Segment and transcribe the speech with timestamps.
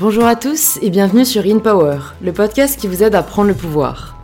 [0.00, 3.48] Bonjour à tous et bienvenue sur In Power, le podcast qui vous aide à prendre
[3.48, 4.16] le pouvoir.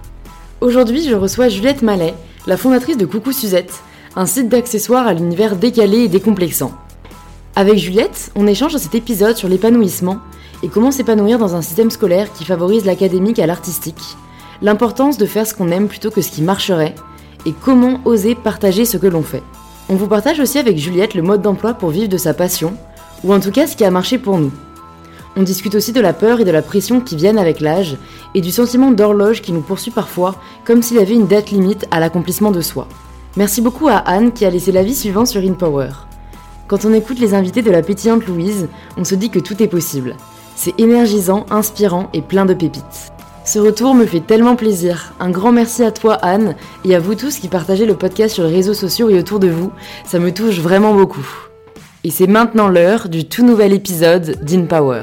[0.62, 2.14] Aujourd'hui, je reçois Juliette Mallet,
[2.46, 3.82] la fondatrice de Coucou Suzette,
[4.14, 6.72] un site d'accessoires à l'univers décalé et décomplexant.
[7.56, 10.16] Avec Juliette, on échange dans cet épisode sur l'épanouissement
[10.62, 14.16] et comment s'épanouir dans un système scolaire qui favorise l'académique à l'artistique,
[14.62, 16.94] l'importance de faire ce qu'on aime plutôt que ce qui marcherait,
[17.44, 19.42] et comment oser partager ce que l'on fait.
[19.90, 22.78] On vous partage aussi avec Juliette le mode d'emploi pour vivre de sa passion,
[23.24, 24.52] ou en tout cas ce qui a marché pour nous.
[25.38, 27.98] On discute aussi de la peur et de la pression qui viennent avec l'âge,
[28.34, 32.00] et du sentiment d'horloge qui nous poursuit parfois, comme s'il avait une date limite à
[32.00, 32.88] l'accomplissement de soi.
[33.36, 35.90] Merci beaucoup à Anne qui a laissé l'avis suivant sur InPower.
[36.68, 39.68] Quand on écoute les invités de la pétillante Louise, on se dit que tout est
[39.68, 40.16] possible.
[40.56, 43.12] C'est énergisant, inspirant et plein de pépites.
[43.44, 45.12] Ce retour me fait tellement plaisir.
[45.20, 48.44] Un grand merci à toi Anne et à vous tous qui partagez le podcast sur
[48.44, 49.70] les réseaux sociaux et autour de vous.
[50.04, 51.46] Ça me touche vraiment beaucoup.
[52.06, 55.02] Et c'est maintenant l'heure du tout nouvel épisode d'InPower.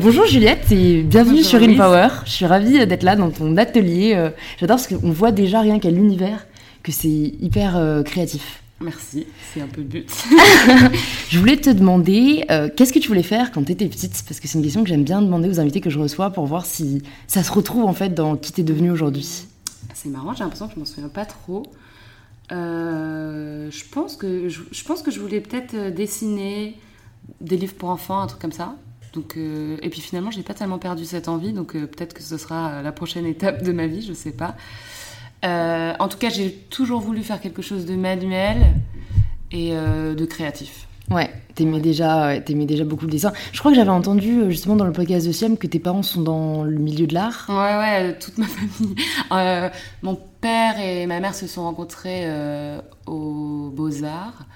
[0.00, 1.80] Bonjour Juliette et bienvenue Bonjour sur Louise.
[1.80, 2.08] InPower.
[2.26, 4.12] Je suis ravie d'être là dans ton atelier.
[4.14, 4.30] Euh,
[4.60, 6.46] J'adore parce qu'on voit déjà rien qu'à l'univers
[6.84, 8.62] que c'est hyper euh, créatif.
[8.80, 10.08] Merci, c'est un peu le but.
[11.28, 14.22] Je voulais te demander euh, qu'est-ce que tu voulais faire quand tu étais petite?
[14.28, 16.46] Parce que c'est une question que j'aime bien demander aux invités que je reçois pour
[16.46, 19.48] voir si ça se retrouve en fait dans qui t'es devenu aujourd'hui.
[19.92, 21.64] c'est marrant, j'ai l'impression que je m'en souviens pas trop.
[22.52, 26.78] Euh, je, pense que, je, pense que je voulais peut-être euh, dessiner
[27.40, 28.76] des livres pour enfants, un truc comme ça.
[29.14, 32.36] Donc, euh, et puis finalement, j'ai pas tellement perdu cette envie, donc peut-être que ce
[32.36, 34.54] sera la prochaine étape de ma vie, je sais pas.
[35.42, 38.74] En tout cas, j'ai toujours voulu faire quelque chose de manuel
[39.52, 40.85] et de créatif.
[41.10, 43.32] Ouais, t'aimais déjà, ouais, t'aimais déjà beaucoup le dessin.
[43.52, 46.02] Je crois que j'avais entendu euh, justement dans le podcast de Siam que tes parents
[46.02, 47.46] sont dans le milieu de l'art.
[47.48, 48.96] Ouais, ouais, euh, toute ma famille.
[49.30, 49.68] Euh,
[50.02, 54.46] mon père et ma mère se sont rencontrés euh, aux Beaux-Arts.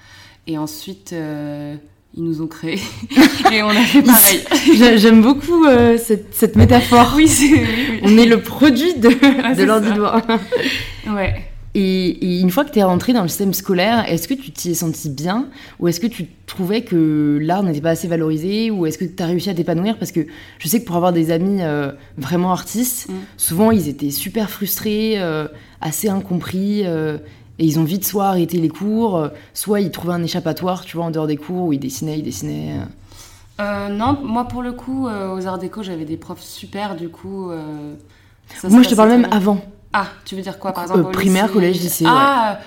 [0.48, 1.76] Et ensuite, euh,
[2.16, 2.80] ils nous ont créés.
[3.52, 4.40] et on a fait pareil.
[4.76, 5.64] J'ai- J'aime beaucoup
[5.98, 7.12] cette, cette métaphore.
[7.14, 7.44] oui, c'est.
[7.52, 9.89] oui, On est le produit de, de c'est l'or ça.
[9.89, 10.20] du doigt.
[11.06, 11.12] oui.
[11.12, 11.44] Ouais.
[11.77, 14.51] Et, et une fois que tu es rentrée dans le système scolaire, est-ce que tu
[14.51, 15.47] t'y es senti bien
[15.79, 19.23] Ou est-ce que tu trouvais que l'art n'était pas assez valorisé Ou est-ce que tu
[19.23, 19.97] as réussi à t'épanouir?
[19.97, 20.27] Parce que
[20.58, 23.13] je sais que pour avoir des amis euh, vraiment artistes, Mm.
[23.36, 25.47] souvent ils étaient super frustrés, euh,
[25.81, 26.83] assez incompris.
[26.86, 27.19] euh,
[27.61, 31.05] et ils ont vite soit arrêté les cours, soit ils trouvaient un échappatoire, tu vois,
[31.07, 32.77] en dehors des cours où ils dessinaient, ils dessinaient.
[33.58, 37.51] non, moi, pour le coup, aux Arts Déco, j'avais des profs super, du coup.
[38.57, 39.31] ça Moi je te parle même bien.
[39.31, 39.61] avant.
[39.92, 42.61] Ah, tu veux dire quoi, par Euh, exemple au primaire, lycée collège, lycée, Ah,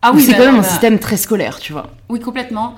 [0.00, 1.90] ah oui, c'est bah, quand même un bah, système très scolaire, tu vois.
[2.08, 2.74] Oui, complètement.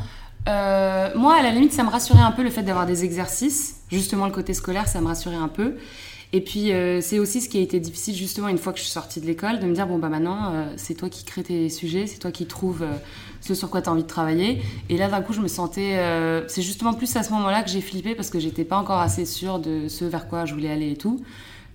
[0.48, 3.76] Euh, moi, à la limite, ça me rassurait un peu le fait d'avoir des exercices.
[3.90, 5.74] Justement, le côté scolaire, ça me rassurait un peu.
[6.32, 8.84] Et puis, euh, c'est aussi ce qui a été difficile, justement, une fois que je
[8.84, 11.44] suis sortie de l'école, de me dire, bon, bah maintenant, euh, c'est toi qui crée
[11.44, 12.92] tes sujets, c'est toi qui trouves euh,
[13.40, 14.60] ce sur quoi tu as envie de travailler.
[14.88, 15.94] Et là, d'un coup, je me sentais...
[15.96, 18.98] euh, c'est justement plus à ce moment-là que j'ai flippé, parce que j'étais pas encore
[18.98, 21.22] assez sûre de ce vers quoi je voulais aller et tout,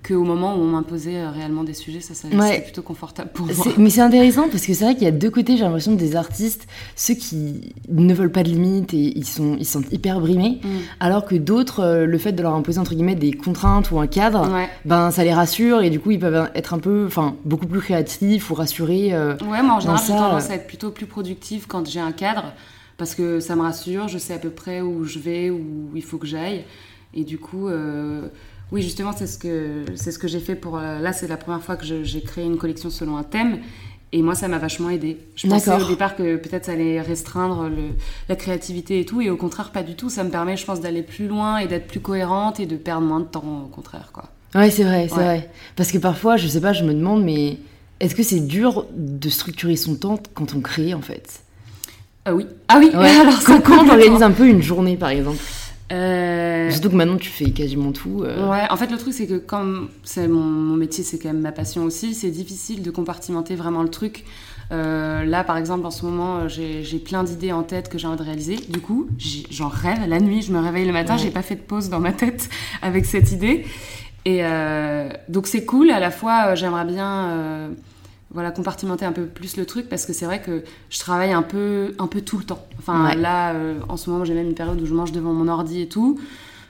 [0.08, 2.48] qu'au moment où on m'imposait euh, réellement des sujets, ça, ça Ouais.
[2.52, 3.66] c'était plutôt confortable pour moi.
[3.78, 6.16] Mais c'est intéressant parce que c'est vrai qu'il y a deux côtés, j'ai l'impression, des
[6.16, 10.62] artistes, ceux qui ne veulent pas de limites et ils sont, ils sont hyper brimés,
[10.64, 10.68] Mm.
[11.02, 14.08] alors que d'autres, euh, le fait de leur imposer entre guillemets des contraintes ou un
[14.08, 14.70] cadre, Ouais.
[14.86, 17.82] ben ça les rassure et du coup ils peuvent être un peu, enfin beaucoup plus
[17.82, 19.14] créatifs ou rassurés.
[19.14, 19.36] euh.
[19.50, 22.54] Ouais, moi en général, j'ai tendance à être plutôt plus productive quand j'ai un cadre
[22.98, 26.04] parce que ça me rassure, je sais à peu près où je vais, où il
[26.04, 26.64] faut que j'aille.
[27.14, 28.28] Et du coup, euh,
[28.72, 30.78] oui, justement, c'est ce que, c'est ce que j'ai fait pour.
[30.78, 33.60] euh, là, c'est la première fois que j'ai créé une collection selon un thème.
[34.12, 35.18] Et moi, ça m'a vachement aidé.
[35.36, 37.92] Je pensais au départ que peut-être ça allait restreindre le-
[38.28, 39.22] la créativité et tout.
[39.22, 40.10] Et au contraire, pas du tout.
[40.10, 43.06] Ça me permet, je pense, d'aller plus loin et d'être plus cohérente et de perdre
[43.06, 44.26] moins de temps, au contraire, quoi.
[44.56, 45.24] Ouais, c'est vrai, c'est Ouais.
[45.24, 45.50] vrai.
[45.76, 47.60] Parce que parfois, je sais pas, je me demande, mais
[48.00, 51.42] est-ce que c'est dur de structurer son temps quand on crée en fait?
[52.26, 52.48] Ah oui.
[52.68, 53.10] Ah oui, Ouais.
[53.22, 55.38] alors ça Quand, quand on organise un peu une journée par exemple.
[55.92, 58.24] Euh, Surtout que maintenant tu fais quasiment tout.
[58.24, 58.48] euh.
[58.50, 61.42] Ouais, en fait, le truc, c'est que comme c'est mon, mon métier, c'est quand même
[61.42, 64.24] ma passion aussi, c'est difficile de compartimenter vraiment le truc.
[64.72, 68.20] Euh, là, par exemple, en ce moment, j'ai plein d'idées en tête que j'ai envie
[68.20, 68.58] de réaliser.
[68.70, 69.08] Du coup,
[69.50, 70.08] j'en rêve.
[70.08, 71.20] La nuit, je me réveille le matin, Ouais.
[71.24, 72.50] j'ai pas fait de pause dans ma tête
[72.84, 73.66] avec cette idée.
[74.26, 74.42] Et
[75.28, 75.90] donc, c'est cool.
[75.90, 77.70] À la fois, j'aimerais bien
[78.32, 81.42] voilà, compartimenter un peu plus le truc parce que c'est vrai que je travaille un
[81.42, 82.64] peu, un peu tout le temps.
[82.78, 83.16] Enfin, Ouais.
[83.16, 85.82] là, euh, en ce moment, j'ai même une période où je mange devant mon ordi
[85.82, 86.20] et tout.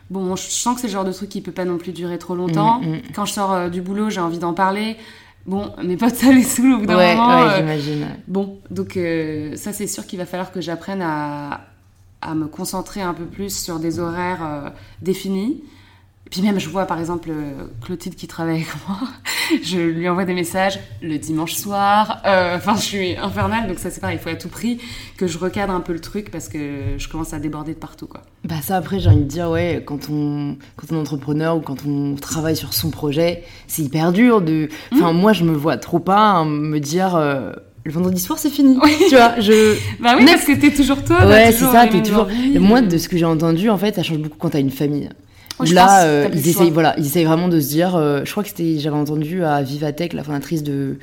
[0.10, 2.18] Bon, je sens que c'est le genre de truc qui peut pas non plus durer
[2.18, 2.80] trop longtemps.
[2.82, 3.02] Mm, mm.
[3.14, 4.96] Quand je sors euh, du boulot, j'ai envie d'en parler.
[5.46, 7.28] Bon, mes potes, ça les saoule au bout d'un Ouais, moment.
[7.30, 8.08] ouais, euh, j'imagine.
[8.28, 8.98] Bon, donc
[9.56, 11.62] ça c'est sûr qu'il va falloir que j'apprenne à,
[12.22, 14.70] à me concentrer un peu plus sur des horaires euh,
[16.30, 16.42] définis.
[16.42, 18.98] puis même, je vois par exemple euh, Clotilde qui travaille avec moi,
[19.64, 22.22] je lui envoie des messages le dimanche soir.
[22.26, 24.80] Euh, enfin, je suis infernale, donc ça c'est pareil, il faut à tout prix
[25.18, 28.08] que je recadre un peu le truc parce que je commence à déborder de partout,
[28.08, 28.22] quoi.
[28.46, 31.62] Bah ça après, j'ai envie de dire, ouais, quand on, quand on est entrepreneur ou
[31.62, 34.70] quand on travaille sur son projet, c'est hyper dur de...
[34.94, 37.16] Enfin, moi, je me vois trop pas hein, me dire...
[37.16, 37.52] euh,
[37.86, 38.78] le vendredi soir, c'est fini.
[39.10, 39.76] Tu vois, je.
[40.00, 41.26] Bah oui, parce que t'es toujours toi.
[41.26, 42.28] Ouais, c'est ça, t'es toujours.
[42.30, 44.70] Et Moi, de ce que j'ai entendu, en fait, ça change beaucoup quand t'as une
[44.70, 45.10] famille.
[45.64, 46.70] Je là, euh, ils essayent, choix.
[46.74, 47.96] voilà, ils essayent vraiment de se dire.
[47.96, 50.98] euh, je crois que c'était, j'avais entendu à Vivatech, la fondatrice de,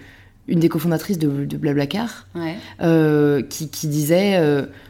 [0.49, 2.55] une des cofondatrices de, de Blablacar, Ouais.
[2.83, 4.41] euh, qui, qui disait,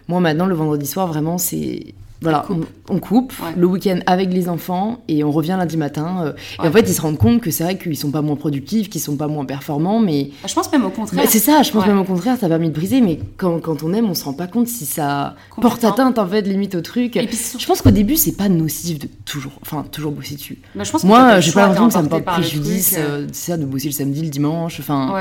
[0.08, 2.66] moi maintenant le vendredi soir, vraiment, c'est voilà, On coupe.
[2.90, 3.52] on, on coupe Ouais.
[3.56, 6.22] le week-end avec les enfants et on revient lundi matin.
[6.24, 6.32] euh,
[6.64, 8.88] Et en fait, ils se rendent compte que c'est vrai qu'ils sont pas moins productifs,
[8.88, 11.22] qu'ils sont pas moins performants, mais Je pense même au contraire.
[11.22, 11.88] bah, c'est ça, je pense Ouais.
[11.88, 14.24] même au contraire, ça a permis de briser, mais quand, quand on aime, on se
[14.24, 17.16] rend pas compte si ça porte atteinte en fait limite au truc.
[17.16, 20.36] Et puis surtout- Je pense qu'au début, c'est pas nocif de toujours, enfin toujours bosser
[20.36, 20.58] dessus.
[20.74, 23.22] Bah, je pense Moi, j'ai pas l'impression que ça me porte préjudice, euh.
[23.22, 25.12] euh, c'est ça, de bosser le samedi, le dimanche, enfin.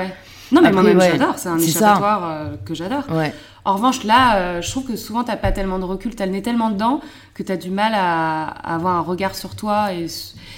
[0.51, 1.11] Non, mais moi-même, ouais.
[1.11, 1.37] j'adore.
[1.37, 3.03] C'est un échappatoire euh, que j'adore.
[3.11, 3.33] Ouais.
[3.65, 6.31] En revanche, là, euh, je trouve que souvent, t'as pas tellement de recul, t'as le
[6.33, 7.01] nez tellement dedans
[7.33, 9.91] que t'as du mal à, à avoir un regard sur toi.
[9.93, 10.05] Et,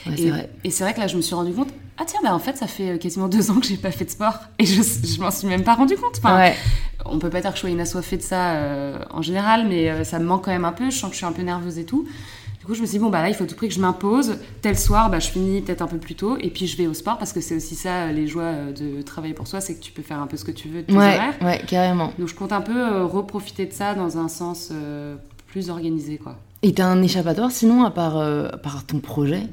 [0.06, 0.50] Ouais, c'est et, vrai.
[0.63, 1.69] et c'est vrai que là, je me suis rendu compte.
[2.00, 4.06] Ah tiens, bah en fait, ça fait euh, quasiment deux ans que j'ai pas fait
[4.06, 6.18] de sport et je, je m'en suis même pas rendu compte.
[6.19, 6.51] Enfin,
[7.06, 10.19] on peut pas dire que je sois inassoiffée de ça euh, en général, mais ça
[10.19, 10.92] me manque quand même un peu.
[10.92, 12.06] Je sens que je suis un peu nerveuse et tout.
[12.68, 13.80] Coup, je me suis dit, bon, bah là, il faut à tout prix que je
[13.80, 14.36] m'impose.
[14.62, 16.94] Tel soir, bah, je finis peut-être un peu plus tôt et puis je vais au
[16.94, 19.75] sport parce que c'est aussi ça, euh, les joies euh, de travailler pour soi, c'est
[19.75, 21.34] que tu peux faire un peu ce que tu veux de tes Ouais, horaires.
[21.42, 22.12] ouais, carrément.
[22.19, 25.16] Donc je compte un peu euh, reprofiter de ça dans un sens euh,
[25.48, 26.36] plus organisé, quoi.
[26.62, 29.44] Et t'as un échappatoire sinon, à part, euh, à part ton projet?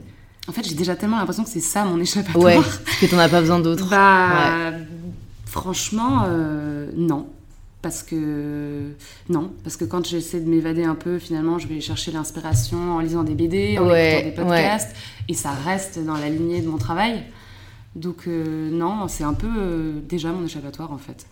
[0.48, 2.44] En fait, j'ai déjà tellement l'impression que c'est ça mon échappatoire.
[2.46, 2.58] Ouais,
[3.00, 3.88] que t'en as pas besoin d'autre.
[3.90, 4.72] Bah,
[5.46, 6.26] franchement,
[6.96, 7.26] non.
[7.84, 8.92] Parce que
[9.28, 13.00] non, parce que quand j'essaie de m'évader un peu, finalement, je vais chercher l'inspiration en
[13.00, 14.96] lisant des BD, en Ouais, écoutant des podcasts,
[15.28, 17.24] et ça reste dans la lignée de mon travail.
[17.94, 21.26] Donc euh, non, c'est un peu euh, déjà mon échappatoire en fait.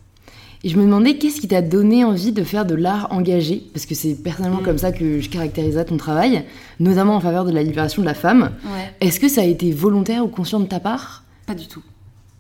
[0.63, 3.87] Et je me demandais qu'est-ce qui t'a donné envie de faire de l'art engagé, parce
[3.87, 4.65] que c'est personnellement Mm.
[4.65, 6.45] comme ça que je caractérisais ton travail,
[6.81, 8.53] notamment en faveur de la libération de la femme.
[8.67, 8.93] Ouais.
[9.01, 11.25] Est-ce que ça a été volontaire ou conscient de ta part?
[11.47, 11.83] Pas du tout.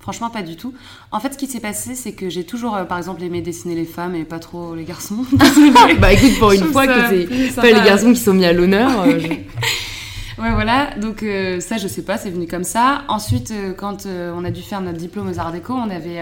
[0.02, 0.74] Franchement, pas du tout.
[1.12, 3.74] En fait, ce qui s'est passé, c'est que j'ai toujours, euh, par exemple, aimé dessiner
[3.74, 5.24] les femmes et pas trop les garçons.
[6.00, 9.02] Bah écoute, pour une fois que c'est pas les garçons qui sont mis à l'honneur.
[9.02, 9.28] euh, je-
[10.42, 10.90] Ouais, voilà.
[11.00, 13.02] Donc euh, ça, je sais pas, c'est venu comme ça.
[13.08, 16.20] Ensuite, quand on a dû faire notre diplôme aux Arts Déco, on avait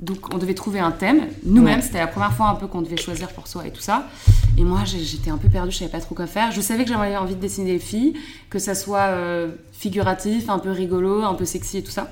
[0.00, 1.20] donc on devait trouver un thème.
[1.44, 1.82] Nous-mêmes, Ouais.
[1.82, 4.08] c'était la première fois un peu qu'on devait choisir pour soi et tout ça.
[4.56, 6.50] Et moi, j'étais un peu perdue, je savais pas trop quoi faire.
[6.52, 8.14] Je savais que j'avais envie de dessiner des filles,
[8.50, 12.10] que ça soit euh, figuratif, un peu rigolo, un peu sexy et tout ça.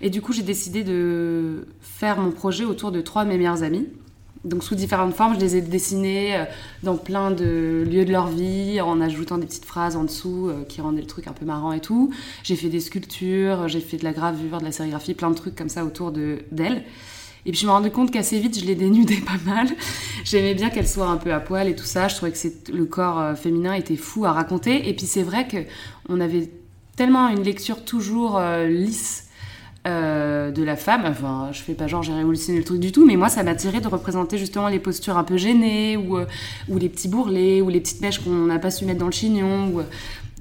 [0.00, 3.62] Et du coup, j'ai décidé de faire mon projet autour de trois de mes meilleures
[3.62, 3.86] amies.
[4.46, 6.44] Donc sous différentes formes, je les ai dessinées euh,
[6.84, 10.62] dans plein de lieux de leur vie, en ajoutant des petites phrases en dessous euh,
[10.64, 12.12] qui rendaient le truc un peu marrant et tout.
[12.44, 15.56] J'ai fait des sculptures, j'ai fait de la gravure, de la sérigraphie, plein de trucs
[15.56, 16.84] comme ça autour de d'elles.
[17.44, 19.66] Et puis je me rendais compte qu'assez vite, je les dénudais pas mal.
[20.24, 22.06] J'aimais bien qu'elles soient un peu à poil et tout ça.
[22.06, 24.88] Je trouvais que le corps euh, féminin était fou à raconter.
[24.88, 25.58] Et puis c'est vrai que
[26.08, 26.50] on avait
[26.96, 29.25] tellement une lecture toujours lisse
[29.86, 31.04] euh, de la femme.
[31.06, 33.80] Enfin, je fais pas genre j'ai révolutionné le truc du tout, mais moi ça m'attirait
[33.80, 36.26] de représenter justement les postures un peu gênées ou, euh,
[36.68, 39.12] ou les petits bourrelets ou les petites mèches qu'on n'a pas su mettre dans le
[39.12, 39.84] chignon ou euh,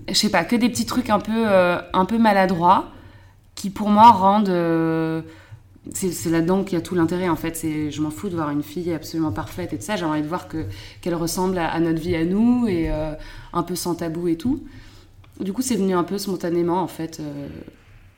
[0.09, 2.91] je sais pas que des petits trucs un peu un peu maladroits
[3.53, 4.53] qui pour moi rendent
[5.93, 7.59] c'est là-dedans qu'il y a tout l'intérêt en fait.
[7.63, 9.95] Je m'en fous de voir une fille absolument parfaite et de ça.
[9.95, 10.65] J'ai envie de voir que
[11.01, 14.63] qu'elle ressemble à, notre vie à nous et un peu sans tabou et tout.
[15.39, 17.21] Du coup, c'est venu un peu spontanément en fait.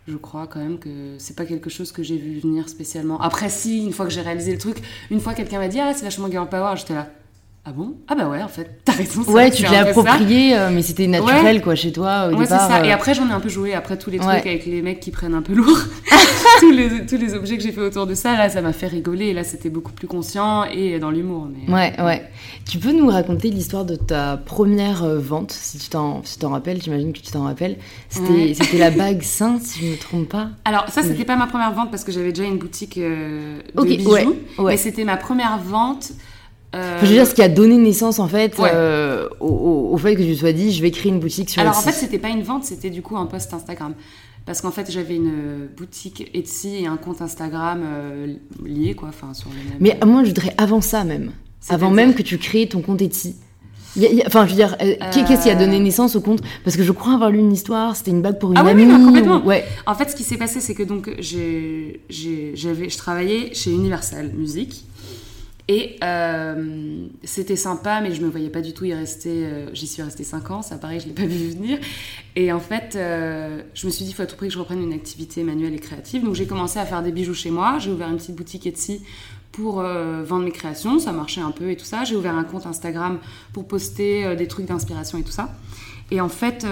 [0.08, 3.20] Je crois quand même que c'est pas quelque chose que j'ai vu venir spécialement.
[3.20, 4.78] Après, si, une fois que j'ai réalisé le truc,
[5.12, 7.10] une fois quelqu'un m'a dit Ah, c'est vachement girl power, j'étais là.
[7.70, 7.96] Ah bon?
[8.08, 9.24] Ah bah ouais, en fait, t'as raison.
[9.24, 9.90] Ouais, tu te l'as ça.
[9.90, 12.78] approprié, euh, mais c'était naturel quoi chez toi au Ouais, c'est ça.
[12.80, 13.74] euh, Et après, j'en ai un peu joué.
[13.74, 14.40] Après, tous les trucs Ouais.
[14.40, 15.78] avec les mecs qui prennent un peu lourd,
[16.62, 18.88] tous, les, tous les objets que j'ai fait autour de ça, là, ça m'a fait
[18.88, 19.34] rigoler.
[19.34, 21.50] Là, c'était beaucoup plus conscient et dans l'humour.
[21.68, 21.74] Mais...
[21.74, 22.24] Ouais, ouais.
[22.70, 26.82] Tu peux nous raconter l'histoire de ta première euh, vente, si tu t'en si rappelles,
[26.82, 27.76] j'imagine que tu t'en rappelles.
[28.10, 30.52] C'était la bague Saint, si je ne me trompe pas.
[30.64, 31.26] Alors, ça, c'était Oui.
[31.26, 34.36] pas ma première vente parce que j'avais déjà une boutique euh, de Ok, bijoux.
[34.60, 36.12] Mais c'était ma première vente.
[36.76, 38.70] Euh, Enfin, je veux dire, ce qui a donné naissance en fait Ouais.
[38.74, 41.76] euh, au, fait que tu te sois dit, je vais créer une boutique sur Alors
[41.76, 41.90] en Etsy.
[41.90, 43.94] fait, c'était pas une vente, c'était du coup un post Instagram.
[44.46, 48.34] Parce qu'en fait, j'avais une boutique Etsy et un compte Instagram euh,
[48.66, 49.78] lié, quoi, enfin sur le même.
[49.82, 51.32] Mais moi, je voudrais avant ça même.
[51.70, 53.36] Avant même que tu crées ton compte Etsy.
[53.98, 55.56] Il y a- il y a- Enfin, je veux dire, euh, qu'est- qu'est-ce qui a
[55.56, 56.42] donné naissance au compte?
[56.64, 58.84] Parce que je crois avoir lu une histoire, c'était une bague pour une Ah amie.
[58.84, 59.42] oui, non, complètement.
[59.44, 59.66] ou- Ouais.
[59.88, 64.86] En fait, ce qui s'est passé, c'est que donc j'ai, je travaillais chez Universal Music
[65.70, 69.46] Et euh, c'était sympa, mais je me voyais pas du tout y rester.
[69.46, 71.78] euh, J'y suis restée 5 ans, ça pareil, je l'ai pas vu venir.
[72.38, 74.60] Et en fait, euh, je me suis dit, il faut à tout prix que je
[74.60, 76.24] reprenne une activité manuelle et créative.
[76.24, 77.80] Donc j'ai commencé à faire des bijoux chez moi.
[77.80, 79.02] J'ai ouvert une petite boutique Etsy
[79.52, 81.00] pour vendre mes créations.
[81.00, 82.04] Ça marchait un peu et tout ça.
[82.06, 83.20] J'ai ouvert un compte Instagram
[83.52, 85.54] pour poster des trucs d'inspiration et tout ça.
[86.12, 86.66] Et en fait,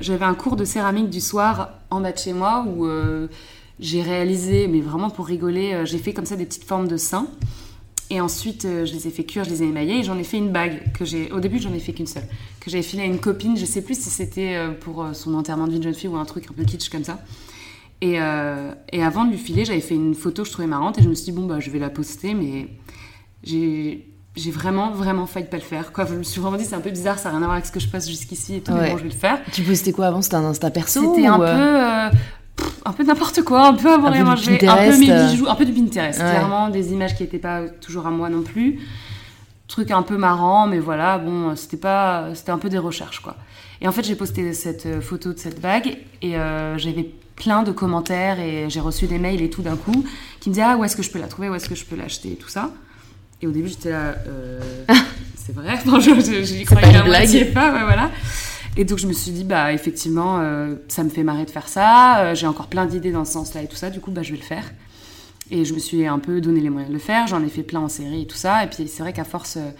[0.00, 2.88] j'avais un cours de céramique du soir en bas de chez moi où
[3.78, 7.26] j'ai réalisé, mais vraiment pour rigoler, j'ai fait comme ça des petites formes de seins.
[8.14, 10.24] Et ensuite, euh, je les ai fait cuire, je les ai émaillées et j'en ai
[10.24, 11.32] fait une bague que j'ai.
[11.32, 12.24] Au début, j'en ai fait qu'une seule,
[12.60, 13.56] que j'avais filée à une copine.
[13.56, 16.08] Je sais plus si c'était euh, pour euh, son enterrement de vie de jeune fille
[16.10, 17.20] ou un truc un peu kitsch comme ça.
[18.02, 20.98] Et, euh, et avant de lui filer, j'avais fait une photo que je trouvais marrante
[20.98, 22.68] et je me suis dit bon bah je vais la poster, mais
[23.44, 25.92] j'ai j'ai vraiment vraiment failli pas le faire.
[25.92, 27.52] Quoi, je me suis vraiment dit c'est un peu bizarre, ça n'a rien à voir
[27.52, 28.90] avec ce que je passe jusqu'ici et tout, mais Ouais.
[28.90, 29.40] bon je vais le faire.
[29.52, 30.20] Tu postais quoi avant?
[30.22, 32.08] C'était un Insta perso C'était ou, un peu, euh,
[32.84, 34.66] un peu n'importe quoi, un peu à boire Un et peu du manger, un peu
[34.66, 35.26] Pinterest, mes euh.
[35.28, 36.30] bijoux, un peu du Pinterest, Ouais.
[36.30, 38.80] clairement des images qui n'étaient pas toujours à moi non plus.
[39.68, 43.36] Truc un peu marrant, mais voilà, bon, c'était pas, c'était un peu des recherches quoi.
[43.80, 47.62] Et en fait, j'ai posté cette euh, photo de cette bague et euh, j'avais plein
[47.62, 50.04] de commentaires et j'ai reçu des mails et tout d'un coup
[50.40, 51.84] qui me disaient ah où est-ce que je peux la trouver, où est-ce que je
[51.84, 52.70] peux l'acheter et tout ça.
[53.40, 54.60] Et au début, j'étais là, euh,
[55.36, 57.52] c'est vrai, franchement, je- j'y C'est pas croyais blague.
[57.52, 58.10] pas, ouais, voilà.
[58.76, 61.68] Et donc je me suis dit, bah effectivement, euh, ça me fait marrer de faire
[61.68, 64.22] ça, euh, j'ai encore plein d'idées dans ce sens-là et tout ça, du coup, bah
[64.22, 64.64] je vais le faire.
[65.50, 67.62] Et je me suis un peu donné les moyens de le faire, j'en ai fait
[67.62, 69.70] plein en série et tout ça, et puis c'est vrai qu'à force, euh,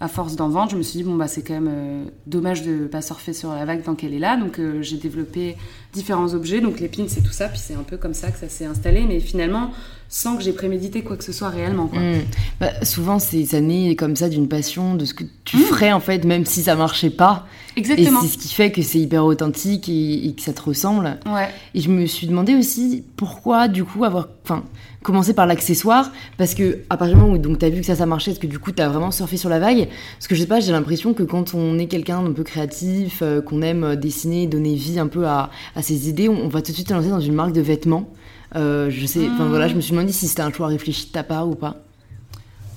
[0.00, 2.86] à force d'en vendre, je me suis dit, bon bah c'est quand même dommage de
[2.86, 5.56] pas surfer sur la vague tant qu'elle est là, donc j'ai développé
[5.94, 8.38] différents objets, donc les pins et tout ça, puis c'est un peu comme ça que
[8.38, 9.70] ça s'est installé, mais finalement,
[10.08, 11.98] sans que j'ai prémédité quoi que ce soit réellement, quoi.
[11.98, 12.22] hmm.
[12.60, 15.60] Bah, souvent, c'est ça naît comme ça d'une passion, de ce que tu Mm.
[15.60, 17.46] ferais en fait, même si ça marchait pas.
[17.76, 18.20] Exactement.
[18.22, 21.18] Et c'est ce qui fait que c'est hyper authentique et, et que ça te ressemble.
[21.26, 21.48] Ouais.
[21.74, 24.28] Et je me suis demandé aussi pourquoi, du coup, avoir.
[24.44, 24.62] Enfin,
[25.02, 26.10] commencer par l'accessoire?
[26.38, 28.30] Parce que, à partir du moment où donc, tu as vu que ça, ça marchait,
[28.32, 29.88] est-ce que du coup, tu as vraiment surfé sur la vague?
[30.18, 33.20] Parce que je sais pas, j'ai l'impression que quand on est quelqu'un d'un peu créatif,
[33.22, 36.62] euh, qu'on aime euh, dessiner, donner vie un peu à, à ses idées, on, va
[36.62, 38.08] tout de suite se lancer dans une marque de vêtements.
[38.56, 41.12] Euh, je sais, enfin voilà, je me suis demandé si c'était un choix réfléchi de
[41.12, 41.76] ta part ou pas.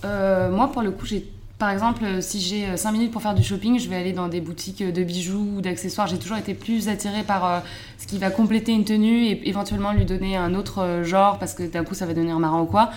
[0.05, 1.25] Euh, moi, pour le coup, j'ai.
[1.57, 4.27] Par exemple, euh, si j'ai 5 minutes pour faire du shopping, je vais aller dans
[4.27, 6.05] des boutiques de bijoux ou d'accessoires.
[6.05, 7.63] J'ai toujours été plus attirée par
[7.97, 11.63] ce qui va compléter une tenue et éventuellement lui donner un autre genre parce que
[11.63, 12.91] d'un coup ça va un marrant ou quoi,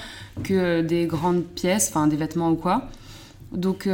[0.44, 2.82] que des grandes pièces, enfin des vêtements ou quoi.
[3.52, 3.88] Donc,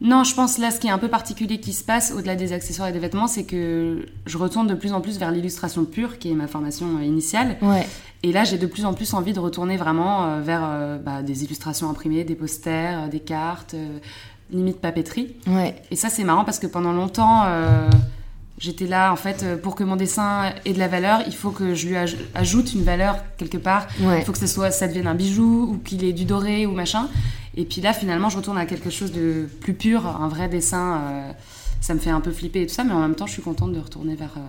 [0.00, 2.52] non, je pense là, ce qui est un peu particulier qui se passe au-delà des
[2.54, 6.18] accessoires et des vêtements, c'est que je retourne de plus en plus vers l'illustration pure,
[6.18, 7.58] qui est ma formation euh, initiale.
[7.60, 7.86] Ouais.
[8.22, 11.22] Et là, j'ai de plus en plus envie de retourner vraiment euh, vers euh, bah,
[11.22, 13.98] des illustrations imprimées, des posters, des cartes, euh,
[14.50, 15.34] limite papeterie.
[15.46, 15.74] Ouais.
[15.90, 17.88] Et ça, c'est marrant parce que pendant longtemps, euh,
[18.58, 21.74] j'étais là, en fait, pour que mon dessin ait de la valeur, il faut que
[21.74, 23.86] je lui aj- ajoute une valeur quelque part.
[24.00, 24.20] Ouais.
[24.20, 26.72] Il faut que ça, soit, ça devienne un bijou ou qu'il ait du doré ou
[26.72, 27.08] machin.
[27.60, 30.94] Et puis là, finalement, je retourne à quelque chose de plus pur, un vrai dessin.
[31.02, 31.32] euh,
[31.82, 33.40] ça me fait un peu flipper et tout ça, mais en même temps, je suis
[33.42, 34.34] contente de retourner vers.
[34.36, 34.40] euh,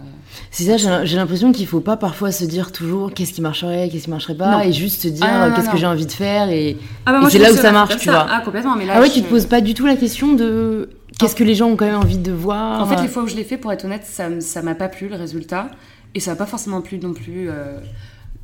[0.52, 4.04] C'est ça, j'ai l'impression qu'il faut pas parfois se dire toujours qu'est-ce qui marcherait, qu'est-ce
[4.06, 4.60] qui marcherait pas, Non.
[4.62, 6.78] et juste se dire Ah, euh, qu'est-ce que j'ai envie de faire et.
[7.06, 8.12] Ah bah Et c'est là où ça marche, tu ça.
[8.12, 8.28] vois.
[8.30, 8.94] Ah, complètement, mais là.
[8.98, 10.90] Ah ouais, je- tu te poses pas du tout la question de
[11.20, 12.82] qu'est-ce que les gens ont quand même envie de voir.
[12.82, 14.90] En fait, les fois où je l'ai fait, pour être honnête, ça ça m'a pas
[14.90, 15.70] plu le résultat.
[16.16, 17.50] Et ça m'a pas forcément plu non plus.
[17.50, 17.78] euh.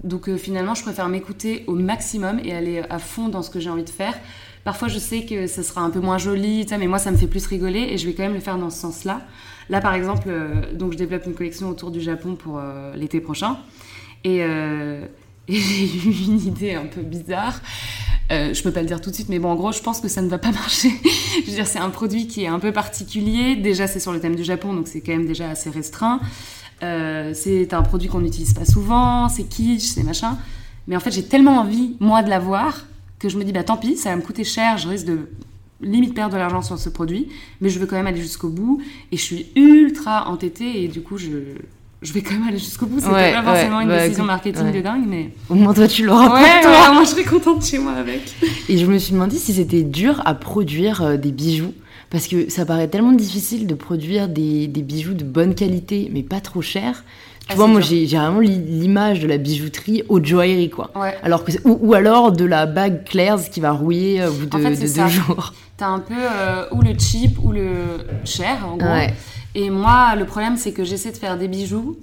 [0.06, 3.60] Donc euh, finalement, je préfère m'écouter au maximum et aller à fond dans ce que
[3.60, 4.14] j'ai envie de faire.
[4.68, 7.28] Parfois, je sais que ça sera un peu moins joli, mais moi, ça me fait
[7.28, 9.22] plus rigoler et je vais quand même le faire dans ce sens-là.
[9.70, 13.22] Là, par exemple, euh, donc je développe une collection autour du Japon pour euh, l'été
[13.22, 13.60] prochain.
[14.26, 15.06] Et, euh,
[15.48, 17.62] et j'ai eu une idée un peu bizarre.
[18.30, 20.10] Je peux pas le dire tout de suite, mais bon, en gros, je pense que
[20.10, 20.92] ça ne va pas marcher.
[21.46, 23.56] je veux dire, c'est un produit qui est un peu particulier.
[23.56, 26.20] Déjà, c'est sur le thème du Japon, donc c'est quand même déjà assez restreint.
[26.82, 30.38] C'est un produit qu'on n'utilise pas souvent, c'est kitsch, c'est machin.
[30.88, 32.84] Mais en fait, j'ai tellement envie, moi, de l'avoir,
[33.20, 35.30] que je me dis, bah tant pis, ça va me coûter cher, je risque de
[35.82, 37.28] limite perdre de l'argent sur ce produit,
[37.62, 38.82] mais je veux quand même aller jusqu'au bout.
[39.12, 41.30] Et je suis ultra entêtée, et du coup, je,
[42.02, 43.00] je vais quand même aller jusqu'au bout.
[43.00, 44.72] C'était Ouais, pas forcément ouais, une bah, décision marketing ouais.
[44.72, 45.32] de dingue, mais.
[45.50, 46.94] Au moins toi tu l'auras pour toi.
[46.94, 48.36] moi je serais contente chez moi avec.
[48.70, 51.74] Et je me suis demandé si c'était dur à produire euh, des bijoux.
[52.10, 56.24] Parce que ça paraît tellement difficile de produire des, des bijoux de bonne qualité, mais
[56.24, 57.04] pas trop cher.
[57.48, 60.92] Tu Ah, vois, c'est moi j'ai vraiment l'i- l'image de la bijouterie haute joaillerie, quoi.
[60.96, 61.16] Ouais.
[61.24, 64.34] Alors que c'est- ou, ou alors de la bague Claire's qui va rouiller euh, au
[64.34, 65.08] bout de, En fait, de deux ça.
[65.08, 65.54] jours.
[65.78, 67.70] T'as un peu euh, ou le cheap ou le
[68.26, 68.88] cher, en gros.
[68.88, 69.14] Ouais.
[69.56, 71.98] Et moi, le problème, c'est que j'essaie de faire des bijoux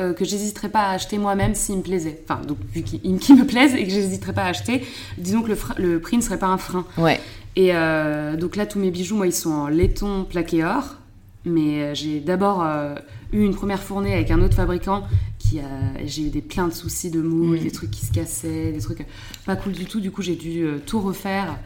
[0.00, 2.20] euh, que j'hésiterais pas à acheter moi-même s'ils me plaisaient.
[2.28, 3.00] Enfin, donc, vu qu'ils
[3.36, 4.84] me plaisent et que j'hésiterais pas à acheter,
[5.16, 6.84] disons que le, prix ne serait pas un frein.
[6.98, 7.20] Ouais.
[7.56, 10.96] Et euh, donc là, tous mes bijoux, moi, ils sont en laiton plaqué or.
[11.44, 12.94] Mais euh, j'ai d'abord euh,
[13.32, 15.04] eu une première fournée avec un autre fabricant
[15.38, 15.64] qui a,
[16.04, 17.62] j'ai eu des plein de soucis de moule, Mm.
[17.62, 19.06] des trucs qui se cassaient, des trucs
[19.46, 20.00] pas cool du tout.
[20.00, 21.58] Du coup, j'ai dû euh, tout refaire.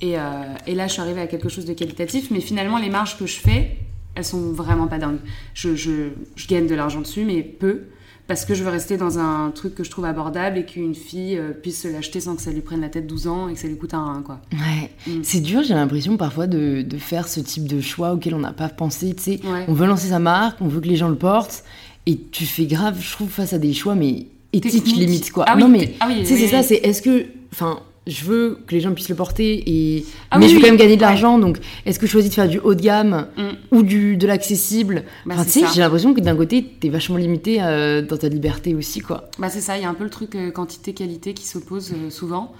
[0.00, 0.22] Et, euh,
[0.66, 2.30] et là, je suis arrivée à quelque chose de qualitatif.
[2.30, 3.76] Mais finalement, les marges que je fais,
[4.14, 5.18] elles sont vraiment pas dingues.
[5.54, 7.82] Je, je, je gagne de l'argent dessus, mais peu.
[8.28, 11.36] Parce que je veux rester dans un truc que je trouve abordable et qu'une fille
[11.38, 13.58] euh, puisse se l'acheter sans que ça lui prenne la tête 12 ans et que
[13.58, 14.40] ça lui coûte un rein, quoi.
[14.52, 15.20] Ouais, Mm.
[15.22, 18.52] c'est dur, j'ai l'impression parfois de, de faire ce type de choix auquel on n'a
[18.52, 19.14] pas pensé.
[19.14, 19.64] Tu sais, Ouais.
[19.66, 21.64] on veut lancer sa marque, on veut que les gens le portent,
[22.06, 25.44] et tu fais grave, je trouve, face à des choix, mais éthiques limite quoi.
[25.48, 27.24] Ah oui, non, mais ah oui, c'est ça, c'est est-ce que.
[27.52, 30.04] Enfin, je veux que les gens puissent le porter, et...
[30.30, 31.06] Ah mais oui, je veux quand même gagner de ouais.
[31.06, 33.42] l'argent, donc est-ce que je choisis de faire du haut de gamme Mm.
[33.70, 35.04] ou du, de l'accessible?
[35.26, 38.28] Bah, Enfin, tu sais, j'ai l'impression que d'un côté, t'es vachement limité euh, dans ta
[38.28, 39.28] liberté aussi, quoi.
[39.38, 42.10] Bah c'est ça, il y a un peu le truc euh, quantité-qualité qui s'oppose euh,
[42.10, 42.52] souvent.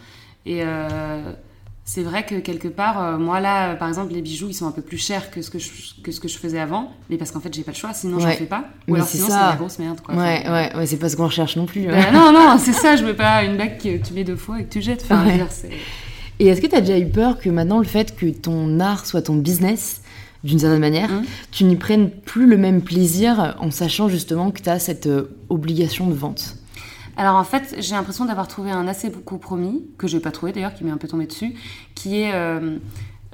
[0.46, 0.62] Et
[1.90, 4.66] c'est vrai que quelque part, euh, moi là, euh, par exemple, les bijoux, ils sont
[4.66, 5.70] un peu plus chers que ce que je,
[6.02, 6.92] que ce que je faisais avant.
[7.08, 8.24] Mais parce qu'en fait, j'ai pas le choix, sinon Ouais.
[8.24, 8.64] j'en fais pas.
[8.86, 10.00] Ou Mais alors sinon, c'est de la grosse merde.
[10.02, 10.14] Quoi.
[10.14, 11.88] Ouais, Enfin, ouais, ouais, c'est pas ce qu'on recherche non plus.
[11.88, 11.92] hein.
[11.98, 14.60] bah, non, non, c'est ça, je veux pas une bague que tu mets deux fois
[14.60, 15.00] et que tu jettes.
[15.04, 15.36] Enfin, je Ouais.
[15.36, 15.70] dire, c'est-
[16.40, 19.06] Et est-ce que tu as déjà eu peur que maintenant le fait que ton art
[19.06, 20.02] soit ton business,
[20.44, 21.24] d'une certaine manière, Mhm.
[21.52, 25.34] tu n'y prennes plus le même plaisir en sachant justement que tu as cette euh,
[25.48, 26.54] obligation de vente?
[27.18, 30.52] Alors en fait, j'ai l'impression d'avoir trouvé un assez beau compromis, que j'ai pas trouvé
[30.52, 31.52] d'ailleurs, qui m'est un peu tombé dessus,
[31.94, 32.78] qui est euh,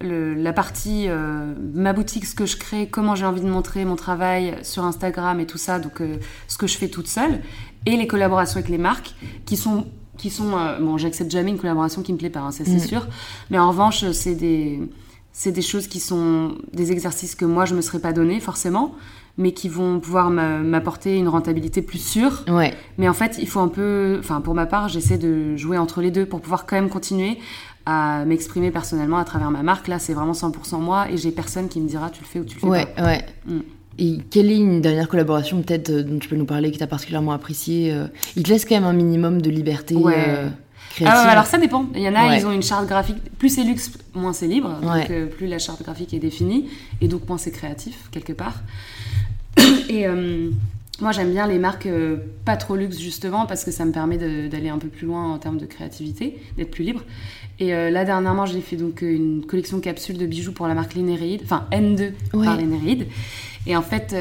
[0.01, 3.85] le- la partie euh, ma boutique, ce que je crée, comment j'ai envie de montrer
[3.85, 6.17] mon travail sur Instagram et tout ça, donc euh,
[6.49, 7.41] ce que je fais toute seule,
[7.87, 9.15] et les collaborations avec les marques,
[9.47, 9.87] qui sont
[10.17, 12.89] qui sont bon, j'accepte jamais une collaboration qui me plaît pas, hein, ça c'est Mm.
[12.89, 13.07] sûr,
[13.51, 14.81] mais en revanche, c'est des
[15.33, 18.95] c'est des choses qui sont des exercices que moi je me serais pas donné forcément,
[19.37, 22.45] mais qui vont pouvoir m'a- m'apporter une rentabilité plus sûre.
[22.49, 24.17] Ouais, Mais en fait, il faut un peu.
[24.21, 27.39] Enfin, pour ma part, j'essaie de jouer entre les deux pour pouvoir quand même continuer
[27.87, 29.89] à m'exprimer personnellement à travers ma marque.
[29.89, 32.45] Là, c'est vraiment 100% moi et j'ai personne qui me dira tu le fais ou
[32.45, 33.03] tu le fais ouais, pas.
[33.05, 33.27] ouais.
[33.47, 33.59] Mm.
[33.99, 36.83] Et quelle est une dernière collaboration peut-être euh, dont tu peux nous parler que tu
[36.83, 40.15] as particulièrement appréciée euh, Il te laisse quand même un minimum de liberté Ouais.
[40.17, 40.49] euh,
[40.95, 41.25] créative.
[41.25, 41.87] ouais, alors ça dépend.
[41.95, 42.39] Il y en a, Ouais.
[42.41, 43.17] ils ont une charte graphique.
[43.39, 44.71] Plus c'est luxe, moins c'est libre.
[44.83, 45.01] Ouais.
[45.03, 46.69] Donc euh, plus la charte graphique est définie
[47.01, 48.63] et donc moins c'est créatif quelque part.
[49.89, 50.51] et euh,
[51.01, 54.19] moi j'aime bien les marques euh, pas trop luxe justement parce que ça me permet
[54.49, 57.03] d'aller un peu plus loin en termes de créativité, d'être plus libre.
[57.61, 61.43] Et là dernièrement j'ai fait donc une collection capsule de bijoux pour la marque Lénéréide,
[61.45, 62.45] enfin N2 Ouais.
[62.47, 63.07] par Lénéréide.
[63.67, 64.15] Et en fait.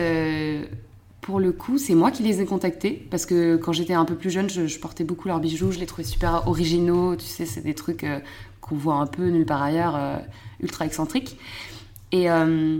[1.23, 4.15] Pour le coup, c'est moi qui les ai contactés parce que quand j'étais un peu
[4.15, 7.15] plus jeune, je, je portais beaucoup leurs bijoux, je les trouvais super originaux.
[7.15, 8.19] Tu sais, c'est des trucs euh,
[8.59, 10.17] qu'on voit un peu nulle part ailleurs, euh,
[10.61, 11.37] ultra excentriques.
[12.11, 12.79] Et, euh,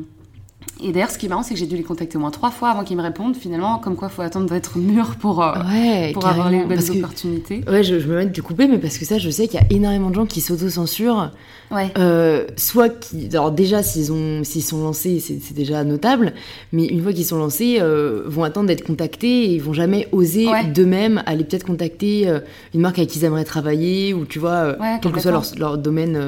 [0.81, 2.51] et d'ailleurs, ce qui est marrant, c'est que j'ai dû les contacter au moins trois
[2.51, 3.35] fois avant qu'ils me répondent.
[3.35, 6.77] Finalement, comme quoi, il faut attendre d'être mûr pour, euh, Ouais, pour avoir les bonnes
[6.83, 7.63] que- opportunités.
[7.69, 9.59] Ouais, je, je me mets de te couper, mais parce que ça, je sais qu'il
[9.59, 11.31] y a énormément de gens qui s'auto-censurent.
[11.71, 11.91] Ouais.
[11.97, 13.29] Euh, soit qui.
[13.33, 16.33] Alors, déjà, s'ils ont, s'ils sont lancés, c'est déjà notable.
[16.71, 20.07] Mais une fois qu'ils sont lancés, euh, vont attendre d'être contactés et ils vont jamais
[20.11, 20.65] oser Ouais.
[20.65, 22.39] d'eux-mêmes aller peut-être contacter euh,
[22.73, 26.19] une marque avec qui ils aimeraient travailler ou tu vois, quel que soit leur, domaine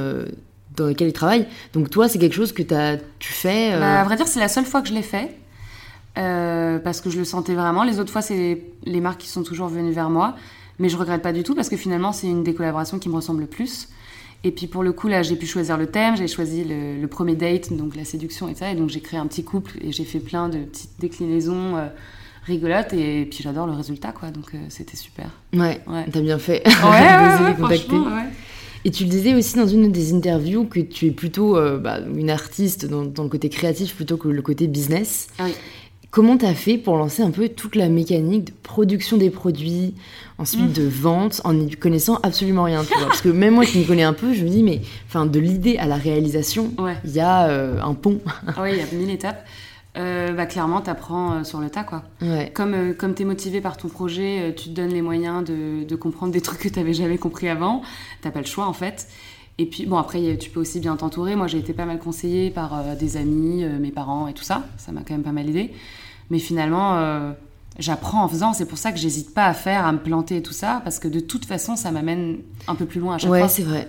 [0.76, 1.48] dans lequel ils travaillent.
[1.74, 3.74] Donc, toi, c'est quelque chose que as, tu fais.
[3.74, 5.36] euh, Bah, à vrai dire, c'est la seule fois que je l'ai fait.
[6.18, 7.84] euh, parce que je le sentais vraiment.
[7.84, 10.36] Les autres fois, c'est les marques qui sont toujours venues vers moi.
[10.80, 13.16] Mais je regrette pas du tout parce que finalement, c'est une des collaborations qui me
[13.16, 13.88] ressemble le plus.
[14.44, 17.08] Et puis pour le coup, là, j'ai pu choisir le thème, j'ai choisi le, le
[17.08, 18.72] premier date, donc la séduction et ça.
[18.72, 21.88] Et donc j'ai créé un petit couple et j'ai fait plein de petites déclinaisons euh,
[22.46, 22.94] rigolotes.
[22.94, 24.32] Et puis j'adore le résultat, quoi.
[24.32, 25.28] Donc euh, c'était super.
[25.54, 26.06] Ouais, Ouais.
[26.12, 26.62] t'as bien fait.
[26.68, 27.46] Ouais, ouais,
[28.06, 28.30] ouais, ouais.
[28.86, 32.00] Et tu le disais aussi dans une des interviews que tu es plutôt euh, bah,
[32.16, 35.28] une artiste dans, dans le côté créatif plutôt que le côté business.
[35.40, 35.54] Ah oui.
[36.12, 39.96] Comment t'as fait pour lancer un peu toute la mécanique de production des produits,
[40.38, 40.74] ensuite Mm.
[40.74, 43.08] de vente, en n'y connaissant absolument rien, tu vois?
[43.08, 45.40] Parce que même moi qui m'y connais un peu, je me dis, mais enfin, de
[45.40, 46.96] l'idée à la réalisation, Ouais.
[47.04, 48.20] il y a euh, un pont.
[48.48, 49.46] Ah oui, il y a mille étapes.
[49.98, 52.04] Euh, bah, clairement, t'apprends euh, sur le tas, quoi.
[52.22, 52.52] Ouais.
[52.54, 55.84] Comme, euh, comme tu es motivé par ton projet, tu te donnes les moyens de,
[55.86, 57.82] de comprendre des trucs que tu n'avais jamais compris avant.
[58.22, 59.08] T'as pas le choix en fait.
[59.58, 61.36] Et puis, bon, après, tu peux aussi bien t'entourer.
[61.38, 64.64] Moi, j'ai été pas mal conseillée par euh, des amis, mes parents et tout ça.
[64.78, 65.72] Ça m'a quand même pas mal aidé.
[66.30, 67.00] Mais finalement,
[67.80, 68.52] j'apprends en faisant.
[68.52, 70.82] C'est pour ça que j'hésite pas à faire, à me planter et tout ça.
[70.84, 73.48] Parce que de toute façon, ça m'amène un peu plus loin à chaque Ouais, fois.
[73.48, 73.88] c'est vrai.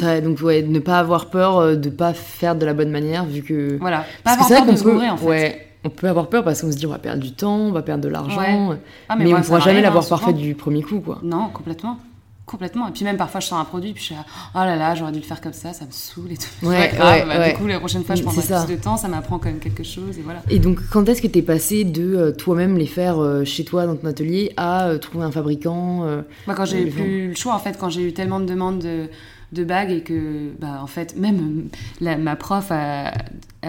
[0.00, 0.20] Mm.
[0.22, 3.42] Donc, ouais, ne pas avoir peur euh, de pas faire de la bonne manière, vu
[3.42, 3.76] que.
[3.80, 4.04] Voilà.
[4.24, 5.26] Parce Pas que avoir peur de peut, en fait.
[5.26, 7.72] ouais, on peut avoir peur parce qu'on se dit on va perdre du temps, on
[7.72, 8.76] va perdre de l'argent,
[9.08, 11.18] Ah, mais, moi, on ça pourra jamais m'arrive, l'avoir hein, parfait du premier coup, quoi.
[11.22, 11.98] Non, complètement.
[12.44, 12.88] Complètement.
[12.88, 14.24] Et puis même parfois, je sors un produit, puis je suis là,
[14.54, 16.66] oh là là, j'aurais dû le faire comme ça, ça me saoule et tout.
[16.66, 17.52] Ouais, pas grave, ouais, bah, ouais.
[17.52, 19.84] Du coup, la prochaine fois, je prendrai plus de temps, ça m'apprend quand même quelque
[19.84, 20.42] chose, et voilà.
[20.50, 23.86] Et donc, quand est-ce que t'es passé de euh, toi-même les faire euh, chez toi
[23.86, 26.04] dans ton atelier à euh, trouver un fabricant
[26.46, 28.80] Moi, quand j'ai Ouais, eu le choix, en fait, quand j'ai eu tellement de demandes
[28.80, 29.08] de,
[29.52, 31.68] de bague et que, bah, en fait, même
[32.00, 33.12] la, ma prof a,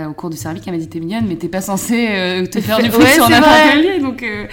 [0.07, 2.61] au cours de service, elle m'a dit T'es mignonne, mais t'es pas censée euh, te
[2.61, 4.45] faire du foot sur n'importe quel Donc, euh,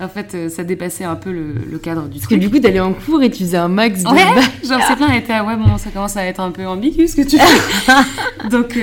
[0.00, 2.80] en fait, euh, ça dépassait un peu le, cadre du Parce que du coup, t'allais
[2.80, 4.08] en cours et tu faisais un max de.
[4.08, 4.22] Ouais,
[4.64, 7.22] genre, c'est plein, était, ouais, bon, ça commence à être un peu ambigu ce que
[7.22, 8.48] tu fais.
[8.48, 8.78] donc,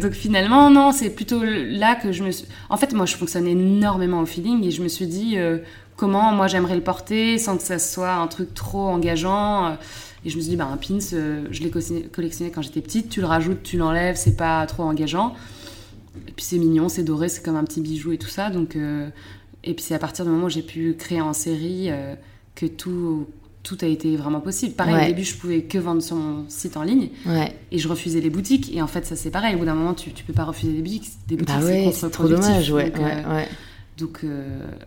[0.00, 2.46] donc, finalement, non, c'est plutôt là que je me suis.
[2.68, 5.36] En fait, moi, je fonctionne énormément au feeling et je me suis dit
[5.96, 9.76] comment moi j'aimerais le porter sans que ça soit un truc trop engageant.
[10.24, 13.08] Et je me suis dit, bah, un pins, euh, je l'ai collectionné quand j'étais petite,
[13.08, 15.34] tu le rajoutes, tu l'enlèves, c'est pas trop engageant.
[16.28, 18.50] Et puis c'est mignon, c'est doré, c'est comme un petit bijou et tout ça.
[18.50, 19.08] Donc, euh,
[19.64, 22.14] et puis c'est à partir du moment où j'ai pu créer en série euh,
[22.54, 23.28] que tout,
[23.62, 24.74] tout a été vraiment possible.
[24.74, 27.08] Pareil, au début, je pouvais que vendre sur mon site en ligne.
[27.72, 28.74] Et je refusais les boutiques.
[28.74, 29.54] Et en fait, ça c'est pareil.
[29.54, 31.08] Au bout d'un moment, tu, tu peux pas refuser des boutiques.
[31.28, 32.70] Des boutiques, bah ouais, c'est trop dommage.
[32.70, 32.92] Ouais,
[33.96, 34.24] donc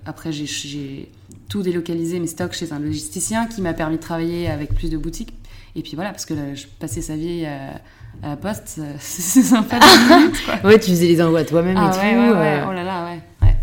[0.06, 1.10] après, j'ai
[1.54, 4.98] tout délocalisé mes stocks chez un logisticien qui m'a permis de travailler avec plus de
[4.98, 5.36] boutiques.
[5.76, 9.78] Et puis voilà, parce que là, je passais sa vie à, la poste, c'est sympa.
[9.78, 10.68] quoi.
[10.72, 12.32] Ouais, tu faisais les envois toi-même ah, et ouais, tout.
[12.32, 13.54] Ouais, ouais, oh là là, ouais.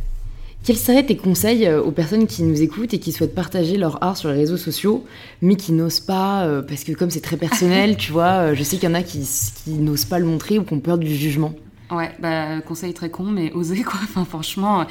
[0.63, 4.01] Quels seraient tes conseils euh, aux personnes qui nous écoutent et qui souhaitent partager leur
[4.05, 5.05] art sur les réseaux sociaux,
[5.43, 8.63] mais qui n'osent pas, euh, parce que comme c'est très personnel, tu vois, euh, je
[8.63, 9.29] sais qu'il y en a qui,
[9.65, 11.55] qui n'osent pas le montrer ou qui ont peur du jugement.
[11.91, 13.99] Ouais, bah, conseil très con, mais oser quoi.
[14.05, 14.87] Enfin, franchement,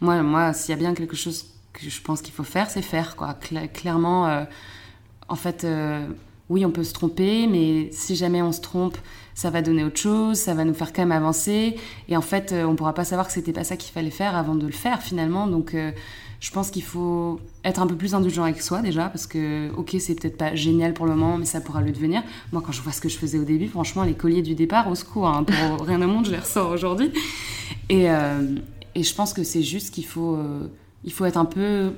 [0.00, 2.82] moi, moi s'il y a bien quelque chose que je pense qu'il faut faire, c'est
[2.82, 3.34] faire quoi.
[3.72, 4.44] clairement, euh,
[5.28, 6.06] en fait, euh,
[6.48, 8.96] oui, on peut se tromper, mais si jamais on se trompe,
[9.34, 11.76] ça va donner autre chose, ça va nous faire quand même avancer.
[12.08, 14.36] Et en fait, euh, on pourra pas savoir que c'était pas ça qu'il fallait faire
[14.36, 15.46] avant de le faire finalement.
[15.48, 15.76] Donc,
[16.40, 19.96] je pense qu'il faut être un peu plus indulgent avec soi déjà, parce que, ok,
[19.98, 22.22] c'est peut-être pas génial pour le moment, mais ça pourra le devenir.
[22.52, 24.88] Moi, quand je vois ce que je faisais au début, franchement, les colliers du départ,
[24.88, 27.10] au secours, hein, pour rien au monde, je les ressors aujourd'hui.
[27.88, 28.04] Et,
[28.94, 30.38] et je pense que c'est juste qu'il faut,
[31.04, 31.92] il faut être un peu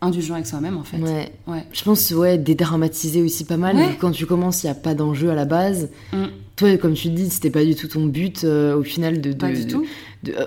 [0.00, 0.98] indulgent avec soi-même en fait.
[0.98, 1.32] Ouais.
[1.46, 1.64] ouais.
[1.72, 3.76] Je pense ouais dédramatiser aussi pas mal.
[3.98, 5.90] Quand tu commences, il y a pas d'enjeu à la base.
[6.12, 6.24] Mm.
[6.56, 9.32] Toi, comme tu dis, c'était pas du tout ton but euh, au final de.
[9.32, 9.84] pas du tout.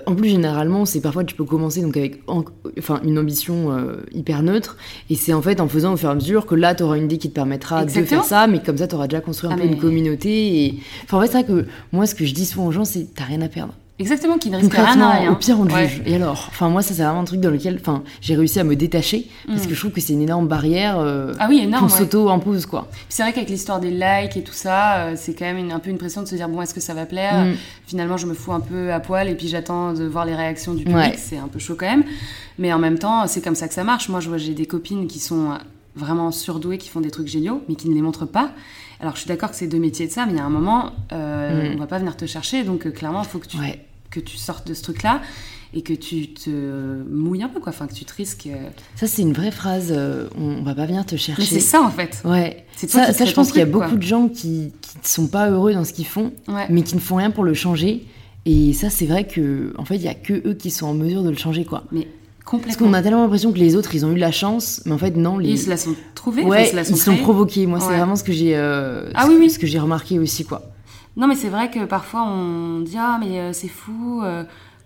[0.06, 2.22] en plus, généralement, c'est parfois tu peux commencer donc avec
[2.78, 4.78] enfin une ambition euh, hyper neutre,
[5.10, 6.96] et c'est en fait en faisant au fur et à mesure que là, tu auras
[6.96, 9.50] une idée qui te permettra de faire ça, mais comme ça, tu auras déjà construit
[9.50, 10.64] un ah, peu une communauté.
[10.64, 12.86] Et enfin, en fait, c'est vrai que moi, ce que je dis souvent aux gens,
[12.86, 13.74] c'est t'as rien à perdre.
[14.00, 15.32] Exactement, qui ne risque rien à rien.
[15.32, 16.02] Au pire, on te juge.
[16.06, 18.64] Et alors Enfin, moi, ça, c'est vraiment un truc dans lequel enfin, j'ai réussi à
[18.64, 19.66] me détacher parce mm.
[19.66, 22.88] que je trouve que c'est une énorme barrière euh, ah oui, énorme, qu'on s'auto-impose, quoi.
[23.08, 25.90] C'est vrai qu'avec l'histoire des likes et tout ça, euh, c'est quand même un peu
[25.90, 27.44] une pression de se dire bon, est-ce que ça va plaire?
[27.44, 27.54] Mm.
[27.86, 30.74] Finalement, je me fous un peu à poil et puis j'attends de voir les réactions
[30.74, 31.14] du public.
[31.16, 32.04] C'est un peu chaud quand même.
[32.58, 34.08] Mais en même temps, c'est comme ça que ça marche.
[34.08, 35.58] Moi, je vois, j'ai des copines qui sont
[35.96, 38.52] vraiment surdouées, qui font des trucs géniaux, mais qui ne les montrent pas.
[39.00, 40.50] Alors, je suis d'accord que c'est deux métiers de ça, mais il y a un
[40.50, 41.76] moment, euh, mm.
[41.76, 42.64] on va pas venir te chercher.
[42.64, 43.56] Donc, euh, clairement, il faut que tu
[44.10, 45.20] que tu sortes de ce truc-là
[45.74, 46.50] et que tu te
[47.10, 47.70] mouilles un peu, quoi.
[47.70, 48.46] Enfin, que tu te risques.
[48.46, 48.68] Euh.
[48.96, 49.88] Ça, c'est une vraie phrase.
[49.90, 51.42] Euh, on va pas venir te chercher.
[51.42, 52.22] Mais c'est ça, en fait.
[52.24, 52.64] Ouais.
[52.76, 55.50] C'est ça, ça je pense qu'il y a beaucoup de gens qui ne sont pas
[55.50, 56.32] heureux dans ce qu'ils font,
[56.70, 58.06] mais qui ne font rien pour le changer.
[58.46, 60.94] Et ça, c'est vrai que, en fait, il y a que eux qui sont en
[60.94, 61.84] mesure de le changer, quoi.
[61.92, 62.08] Mais
[62.48, 62.66] Complètement.
[62.66, 64.98] Parce qu'on a tellement l'impression que les autres, ils ont eu la chance, mais en
[64.98, 65.36] fait, non.
[65.36, 65.50] Les...
[65.50, 67.66] Ils se la sont trouvés, ouais, ils se la sont, ils sont provoqués.
[67.66, 69.50] Moi, c'est vraiment ce que j'ai euh, ah, oui, oui.
[69.50, 70.62] ce que j'ai remarqué aussi, quoi.
[71.18, 74.22] Non, mais c'est vrai que parfois, on dit Ah, mais c'est fou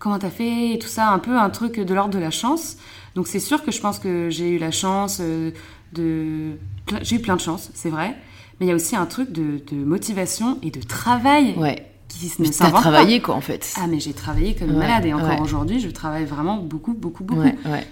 [0.03, 2.75] comment t'as fait et tout ça, un peu un truc de l'ordre de la chance.
[3.15, 5.51] Donc c'est sûr que je pense que j'ai eu la chance euh,
[5.93, 6.57] de...
[7.01, 8.17] J'ai eu plein de chance, c'est vrai.
[8.59, 11.53] Mais il y a aussi un truc de, motivation et de travail.
[11.57, 11.87] Ouais.
[12.09, 13.73] Qui ne T'as travaillé quoi en fait.
[13.75, 17.41] Ah mais j'ai travaillé comme malade et encore aujourd'hui je travaille vraiment beaucoup beaucoup beaucoup.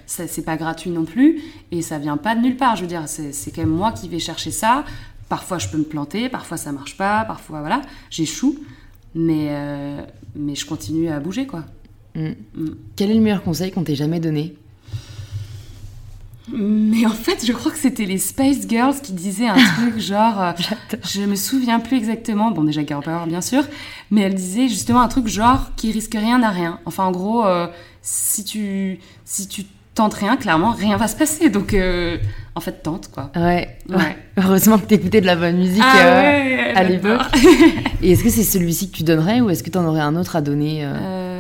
[0.06, 2.76] Ça c'est pas gratuit non plus et ça vient pas de nulle part.
[2.76, 4.86] Je veux dire c'est quand même moi qui vais chercher ça.
[5.32, 8.60] Parfois je peux me planter, parfois ça marche pas, parfois voilà j'échoue,
[9.16, 10.02] mais euh,
[10.36, 11.64] mais je continue à bouger quoi.
[12.16, 12.32] Mm.
[12.98, 14.58] Quel est le meilleur conseil qu'on t'ait jamais donné?
[16.52, 20.42] Mais en fait, je crois que c'était les Space Girls qui disaient un truc genre,
[20.42, 20.52] euh,
[21.10, 23.64] je me souviens plus exactement, bon déjà Girl Power bien sûr,
[24.10, 26.82] mais elle disait justement un truc genre qui risque rien à rien.
[26.84, 27.68] Enfin en gros, euh,
[28.02, 29.64] si tu si tu
[29.96, 31.50] tentes rien, clairement rien va se passer.
[31.50, 32.18] Donc euh,
[32.56, 33.32] en fait tente quoi.
[33.36, 33.78] Ouais.
[33.90, 34.18] ouais.
[34.38, 37.22] Heureusement que t'écoutais de la bonne musique ah à l'époque.
[38.02, 40.16] Et est-ce que c'est celui-ci que tu donnerais ou est-ce que tu en aurais un
[40.16, 40.88] autre à donner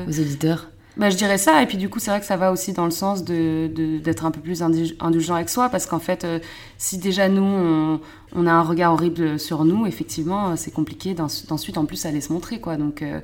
[0.07, 0.67] aux éditeurs?
[0.97, 2.85] bah, je dirais ça, et puis du coup, c'est vrai que ça va aussi dans
[2.85, 6.39] le sens d'être de, d'être un peu plus indulgent avec soi, parce qu'en fait, euh,
[6.77, 7.99] si déjà nous, on,
[8.35, 12.33] on, a un regard horrible sur nous, effectivement, c'est compliqué d'ensuite en plus aller se
[12.33, 12.75] montrer, quoi.
[12.75, 13.19] Donc, euh,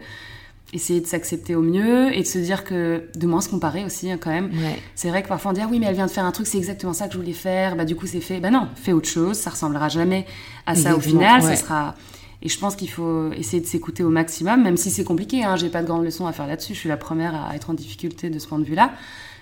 [0.77, 4.09] essayer de s'accepter au mieux et de se dire que de moins se comparer aussi,
[4.09, 4.49] hein, quand même.
[4.95, 6.47] C'est vrai que parfois on dit, ah oui, mais elle vient de faire un truc,
[6.47, 8.39] c'est exactement ça que je voulais faire, bah du coup, c'est fait.
[8.39, 10.25] Bah non, fais autre chose, ça ressemblera jamais
[10.65, 11.95] à ça au final, ça sera
[12.41, 15.43] et je pense qu'il faut essayer de s'écouter au maximum, même si c'est compliqué.
[15.43, 16.75] Hein, j'ai pas de grandes leçons à faire là-dessus.
[16.75, 18.91] Je suis la première à être en difficulté de ce point de vue-là.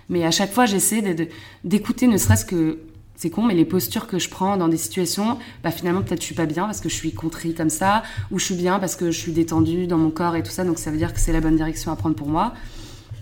[0.07, 1.03] Mais à chaque fois, j'essaie
[1.63, 2.79] d'écouter, ne serait-ce que
[3.17, 6.25] c'est con, mais les postures que je prends dans des situations, bah finalement peut-être je
[6.25, 8.95] suis pas bien parce que je suis contrée comme ça, ou je suis bien parce
[8.95, 11.19] que je suis détendue dans mon corps et tout ça, donc ça veut dire que
[11.19, 12.53] c'est la bonne direction à prendre pour moi.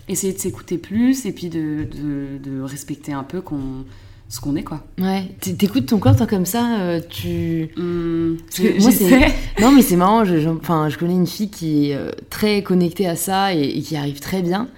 [0.08, 3.84] Essayer de s'écouter plus et puis de, de, de respecter un peu qu'on
[4.28, 4.82] ce qu'on est quoi.
[4.98, 7.68] Ouais, t'écoutes ton corps toi comme ça, euh, tu.
[7.76, 10.24] Hum, Parce que moi, c'est- non mais c'est marrant.
[10.24, 13.62] Je, je- enfin, je connais une fille qui est euh, très connectée à ça et,
[13.62, 14.68] et qui arrive très bien.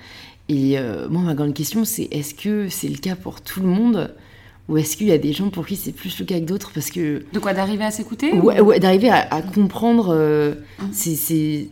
[0.48, 3.66] Et euh, moi, ma grande question, c'est est-ce que c'est le cas pour tout le
[3.68, 4.14] monde?
[4.68, 6.72] Ou est-ce qu'il y a des gens pour qui c'est plus le cas que d'autres
[6.74, 10.88] Parce que De quoi d'arriver à s'écouter ouais, ouais, d'arriver à, à comprendre euh, Hum.
[10.92, 11.68] c'est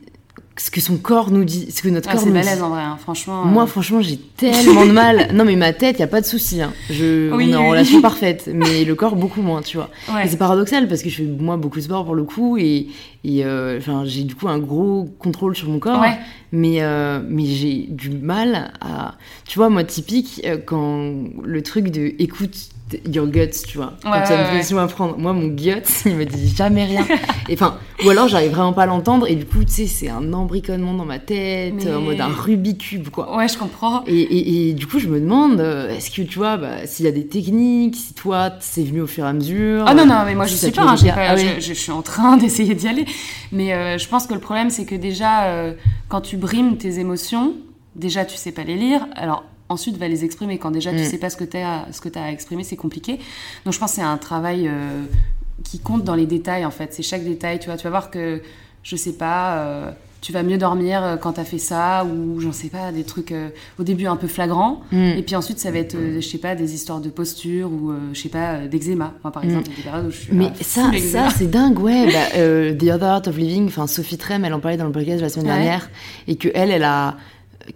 [0.57, 2.31] ce que son corps nous dit, ce que notre Ah, corps dit.
[2.63, 3.45] en vrai, hein, franchement.
[3.45, 5.31] Moi, euh, franchement, j'ai tellement de mal.
[5.35, 6.63] Non, mais ma tête, y a pas de souci.
[6.63, 6.73] Hein.
[6.91, 8.03] Je, Oui, on est en oui, relation oui.
[8.03, 9.91] parfaite, mais le corps beaucoup moins, tu vois.
[10.15, 10.29] ouais.
[10.29, 12.87] C'est paradoxal parce que je fais moi beaucoup de sport pour le coup et,
[13.25, 16.01] et euh, j'ai du coup un gros contrôle sur mon corps.
[16.01, 16.17] Ouais.
[16.53, 19.17] Mais, euh, mais j'ai du mal à.
[19.49, 22.69] Tu vois, moi, typique, quand le truc de écoute
[23.13, 23.95] your guts, tu vois.
[24.03, 25.17] Quand Ouais, tu as une question à prendre.
[25.19, 25.73] Moi, mon guts,
[26.07, 27.07] il me dit jamais rien.
[27.53, 30.33] Enfin, ou alors j'arrive vraiment pas à l'entendre et du coup, tu sais, c'est un
[30.33, 33.37] embriconnement dans ma tête, Mais- en mode un Rubik's Cube, quoi.
[33.37, 34.03] Ouais, je comprends.
[34.07, 37.05] Et, et- et du coup, je me demande, euh, est-ce que tu vois, bah, s'il
[37.05, 39.85] y a des techniques, si toi, c'est venu au fur et à mesure.
[39.87, 41.57] Ah non, non, mais moi je sais pas, hein, pas- Ah ouais.
[41.59, 43.05] je, je suis en train d'essayer d'y aller.
[43.53, 45.73] Mais euh, je pense que le problème, c'est que déjà, euh,
[46.09, 47.55] quand tu brimes tes émotions,
[47.97, 49.07] déjà tu sais pas les lire.
[49.15, 50.59] Alors ensuite, va les exprimer.
[50.59, 51.05] Quand déjà tu Mm.
[51.05, 53.19] sais pas ce que tu as, ce que as à exprimer, c'est compliqué.
[53.65, 55.03] Donc je pense que c'est un travail euh,
[55.63, 56.93] qui compte dans les détails en fait.
[56.93, 57.77] C'est chaque détail, tu vois.
[57.77, 58.43] Tu vas voir que,
[58.83, 59.57] je sais pas.
[59.59, 63.05] euh, tu vas mieux dormir euh, quand t'as fait ça, ou j'en sais pas, des
[63.05, 64.97] trucs euh, au début un peu flagrants, Mm.
[65.19, 68.19] et puis ensuite ça va être, je sais pas, des histoires de posture, ou je
[68.19, 69.13] sais pas, d'eczéma.
[69.23, 69.49] Moi par Mm.
[69.49, 72.07] exemple, il y a des périodes où je suis Mais ça, ça c'est dingue, ouais.
[72.07, 75.19] Bah, The Other Art of Living, enfin Sophie Trem, elle en parlait dans le podcast
[75.19, 75.53] de la semaine Ouais.
[75.57, 75.91] dernière,
[76.27, 77.17] et que elle, elle a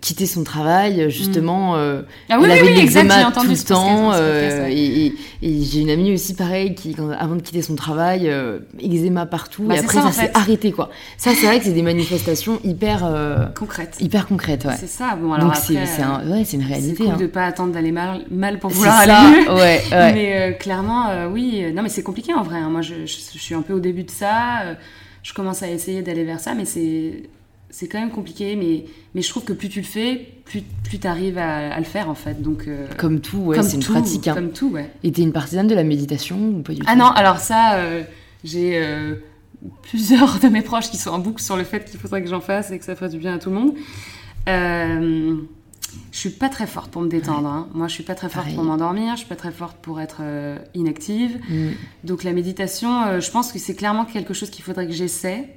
[0.00, 1.76] quitté son travail justement.
[1.76, 5.14] euh, Ah oui, elle avait oui, exact, entendu tout le temps, ce euh, et, et-
[5.42, 9.24] et j'ai une amie aussi pareil qui, quand- avant de quitter son travail, euh, eczéma
[9.26, 10.36] partout, Bah, et c'est après ça, ça, s'est fait.
[10.36, 10.90] arrêté quoi.
[11.16, 13.96] Ça, c'est vrai que c'est des manifestations hyper, euh, concrète.
[14.00, 14.76] hyper concrètes, ouais.
[14.78, 15.16] C'est ça.
[15.16, 17.04] Bon, alors Donc après, c'est c'est un- euh, ouais, c'est une c'est réalité.
[17.04, 17.16] cool hein.
[17.16, 19.52] de pas attendre d'aller mal, mal pour C'est vouloir ça, aller mieux.
[19.54, 20.12] ouais, ouais.
[20.12, 21.62] Mais euh, clairement, euh, oui.
[21.64, 22.58] euh, Non, mais c'est compliqué en vrai.
[22.58, 22.68] hein.
[22.68, 24.60] Moi, je, je- je suis un peu au début de ça.
[24.64, 24.74] euh,
[25.22, 27.24] je commence à essayer d'aller vers ça, mais c'est
[27.78, 28.56] c'est quand même compliqué.
[28.56, 31.78] Mais, mais je trouve que plus tu le fais, plus, plus tu arrives à, à
[31.78, 32.42] le faire en fait.
[32.42, 34.26] Donc, euh, Comme tout, ouais, c'est une pratique.
[34.26, 34.34] Hein.
[34.34, 34.90] Comme tout, ouais.
[35.04, 36.86] Et t'es une partisane de la méditation ou pas du tout?
[36.88, 38.02] Ah non, alors ça, euh,
[38.42, 39.14] j'ai euh,
[39.82, 42.40] plusieurs de mes proches qui sont en boucle sur le fait qu'il faudrait que j'en
[42.40, 43.74] fasse et que ça ferait du bien à tout le monde.
[44.48, 45.36] Euh,
[46.12, 47.48] je suis pas très forte pour me détendre.
[47.48, 47.68] hein.
[47.74, 48.54] Moi, je suis pas très forte Pareil.
[48.54, 49.12] pour m'endormir.
[49.12, 51.38] Je suis pas très forte pour être euh, inactive.
[51.48, 51.68] Mm.
[52.04, 55.48] Donc la méditation, euh, je pense que c'est clairement quelque chose qu'il faudrait que j'essaie.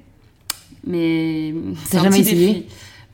[0.85, 1.53] Mais
[1.85, 2.65] c'est un jamais petit essayé défi.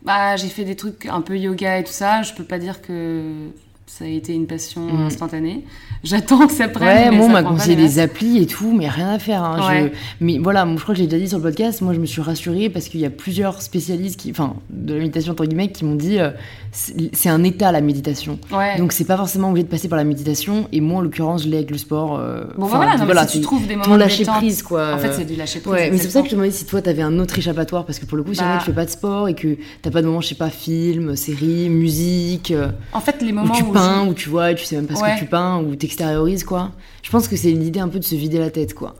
[0.04, 2.22] Bah, j'ai fait des trucs un peu yoga et tout ça.
[2.22, 3.50] Je peux pas dire que
[3.88, 5.06] ça a été une passion Mm.
[5.08, 5.64] instantanée.
[6.04, 6.88] J'attends que ça prenne.
[6.88, 9.44] Ouais, moi, on m'a conseillé des applis et tout, mais rien à faire.
[9.44, 9.68] hein.
[9.68, 9.92] Ouais.
[9.94, 12.00] Je- Mais voilà, moi, je crois que j'ai déjà dit sur le podcast, moi je
[12.00, 14.30] me suis rassurée parce qu'il y a plusieurs spécialistes, qui...
[14.32, 16.30] enfin, de la méditation entre guillemets, qui m'ont dit euh,
[16.72, 18.38] c'est un état la méditation.
[18.52, 18.78] Ouais.
[18.78, 21.50] Donc c'est pas forcément obligé de passer par la méditation, et moi en l'occurrence, je
[21.50, 22.18] l'ai avec le sport.
[22.20, 24.26] euh, Bon, enfin, bah voilà, non, mais si tu trouves des ton moments de lâcher
[24.26, 24.94] prise quoi.
[24.94, 25.74] En fait, c'est du lâcher prise.
[25.74, 26.42] Ouais, mais c'est pour ça que je te exactement.
[26.44, 28.60] demandais si toi t'avais un autre échappatoire parce que pour le coup, si jamais Bah.
[28.60, 31.16] tu fais pas de sport et que t'as pas de moment, je sais pas, film,
[31.16, 34.66] série, musique, euh, En fait, les moments où, peins, je- où tu vois, et tu
[34.66, 36.72] sais même pas ce que tu peins, où t'extériorises quoi.
[37.04, 38.96] Je pense que c'est l'idée un peu de se vider la tête quoi.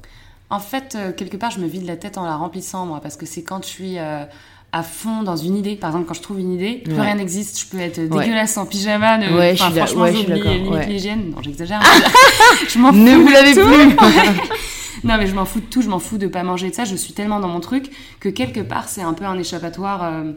[0.50, 3.18] En fait, euh, quelque part, je me vide la tête en la remplissant, moi, parce
[3.18, 4.24] que c'est quand je suis euh,
[4.72, 5.76] à fond dans une idée.
[5.76, 7.02] Par exemple, quand je trouve une idée, plus Ouais.
[7.02, 7.60] rien n'existe.
[7.60, 8.08] Je peux être Ouais.
[8.24, 9.18] dégueulasse en pyjama.
[9.18, 9.36] Ne...
[9.38, 11.32] Ouais, je enfin, d'ac- franchement, ouais, je j'oublie l'hygiène.
[11.36, 11.82] Non, j'exagère.
[12.70, 12.98] je m'en fous.
[12.98, 14.44] Ne vous de l'avez plus
[15.04, 15.82] Non, mais je m'en fous de tout.
[15.82, 16.86] Je m'en fous de pas manger de ça.
[16.86, 20.32] Je suis tellement dans mon truc que quelque part, c'est un peu un échappatoire euh,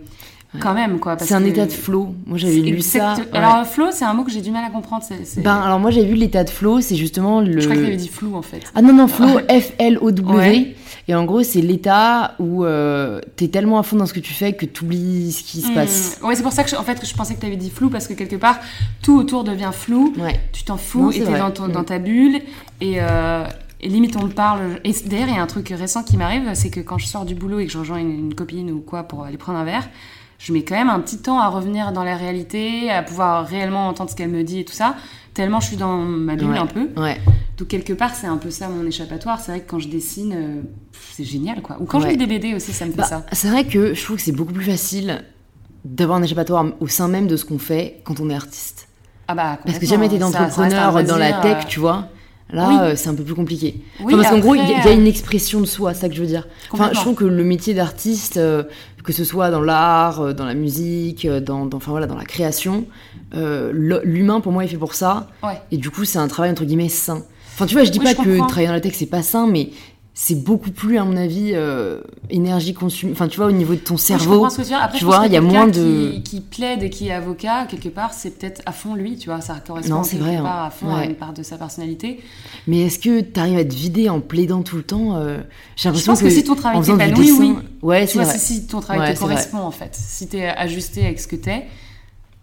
[0.59, 1.17] quand même, quoi.
[1.21, 2.15] C'est un que- état de flow.
[2.27, 3.15] Moi j'avais lu ça.
[3.15, 3.39] ouais.
[3.39, 5.05] Alors, flow, c'est un mot que j'ai du mal à comprendre.
[5.39, 7.61] Ben alors moi j'ai vu l'état de flow, c'est justement le.
[7.61, 8.61] Je crois que t'avais dit flou, en fait.
[8.75, 10.37] Ah non non flow F L O W.
[10.37, 10.75] Ouais.
[11.09, 14.33] Et en gros c'est l'état où euh, t'es tellement à fond dans ce que tu
[14.33, 15.75] fais que t'oublies ce qui se Hmm.
[15.75, 16.19] passe.
[16.23, 17.71] Ouais, c'est pour ça que je, en fait que je pensais que tu avais dit
[17.71, 18.59] flou parce que quelque part
[19.03, 20.13] tout autour devient flou.
[20.19, 20.39] Ouais.
[20.53, 21.39] Tu t'en fous Non, et t'es vrai.
[21.39, 21.73] dans, ton- Mm.
[21.73, 22.41] dans ta bulle
[22.81, 23.45] et, euh,
[23.81, 24.79] et limite on parle.
[24.85, 27.25] Et d'ailleurs il y a un truc récent qui m'arrive, c'est que quand je sors
[27.25, 29.65] du boulot et que je rejoins une, une copine ou quoi pour aller prendre un
[29.65, 29.89] verre,
[30.41, 33.87] je mets quand même un petit temps à revenir dans la réalité, à pouvoir réellement
[33.89, 34.97] entendre ce qu'elle me dit et tout ça.
[35.35, 36.59] Tellement je suis dans ma bulle Ouais.
[36.59, 36.89] un peu.
[36.97, 37.21] Ouais.
[37.59, 39.39] Donc quelque part c'est un peu ça mon échappatoire.
[39.39, 40.63] C'est vrai que quand je dessine, euh,
[41.13, 41.77] c'est génial quoi.
[41.81, 43.27] Ou quand je lis des BD aussi ça me fait Bah, ça.
[43.33, 45.23] c'est vrai que je trouve que c'est beaucoup plus facile
[45.85, 48.89] d'avoir un échappatoire au sein même de ce qu'on fait quand on est artiste.
[49.29, 52.09] Ah bah Parce que jamais t'es d'entrepreneur dans la tech, euh, tu vois.
[52.53, 52.77] Là, Oui.
[52.81, 53.77] euh, c'est un peu plus compliqué.
[54.01, 56.01] Oui, Enfin, parce qu'en gros, il y, a- y euh, une expression de soi, c'est
[56.03, 56.49] ça que je veux dire.
[56.73, 58.65] Enfin, je trouve que le métier d'artiste, euh,
[59.05, 62.87] que ce soit dans l'art, dans la musique, dans, dans- enfin, voilà, dans la création,
[63.35, 63.71] euh,
[64.05, 65.29] l'humain, pour moi, est fait pour ça.
[65.43, 65.61] Ouais.
[65.71, 67.23] Et du coup, c'est un travail, entre guillemets, sain.
[67.55, 68.47] Enfin, tu vois, je dis Oui, pas je que comprends.
[68.47, 69.71] travailler dans la tech c'est pas sain, mais
[70.13, 73.13] c'est beaucoup plus, à mon avis, euh, énergie consumée.
[73.13, 74.33] Enfin, tu vois, au niveau de ton Oui, je cerveau.
[74.35, 74.75] comprends ce que tu.
[74.75, 77.09] Après, tu je vois, que il y a moins de- Qui, qui plaide et qui
[77.09, 79.41] est avocat, quelque part, c'est peut-être à fond lui, tu vois.
[79.41, 80.43] Ça correspond Non, quelque vrai, hein.
[80.43, 81.07] part à fond à Ouais.
[81.07, 82.21] une part de sa personnalité.
[82.67, 85.39] Mais est-ce que t'arrives à te vider en plaidant tout le temps euh,
[85.77, 87.55] J'ai Je l'impression pense que, si ton travail t'épanouit, dessin- oui.
[87.81, 88.39] Ouais, Tu c'est vois, vrai.
[88.39, 89.29] si, ton travail Ouais, te vrai.
[89.29, 89.95] correspond, en fait.
[89.95, 91.67] Si t'es ajusté avec ce que t'es,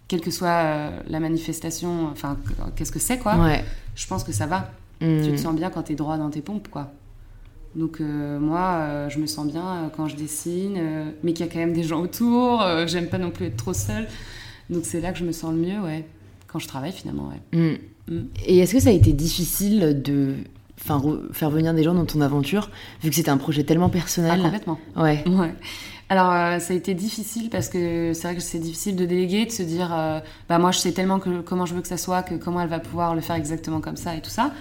[0.07, 2.37] quelle que soit euh, la manifestation, enfin,
[2.75, 3.63] qu'est-ce que c'est, quoi, Ouais.
[3.95, 4.71] je pense que ça va.
[5.01, 5.21] Hmm.
[5.23, 6.89] Tu te sens bien quand t'es droit dans tes pompes, quoi.
[7.75, 10.79] Donc euh, moi, euh, je me sens bien euh, quand je dessine,
[11.23, 12.63] mais qu'il y a quand même des gens autour.
[12.87, 14.07] J'aime pas non plus être trop seule.
[14.69, 16.05] Donc c'est là que je me sens le mieux, ouais.
[16.47, 17.57] Quand je travaille, finalement, ouais.
[17.57, 17.77] Hmm.
[18.13, 18.25] Mm.
[18.45, 20.35] Et est-ce que ça a été difficile de
[20.81, 21.01] enfin,
[21.31, 22.69] faire venir des gens dans ton aventure,
[23.01, 24.79] vu que c'était un projet tellement Ah, personnel complètement.
[24.95, 25.23] Ouais.
[25.27, 25.53] Ouais.
[26.09, 29.45] Alors, euh, ça a été difficile parce que c'est vrai que c'est difficile de déléguer,
[29.45, 31.97] de se dire, euh, bah moi je sais tellement que, comment je veux que ça
[31.97, 34.53] soit, que comment elle va pouvoir le faire exactement comme ça et tout ça.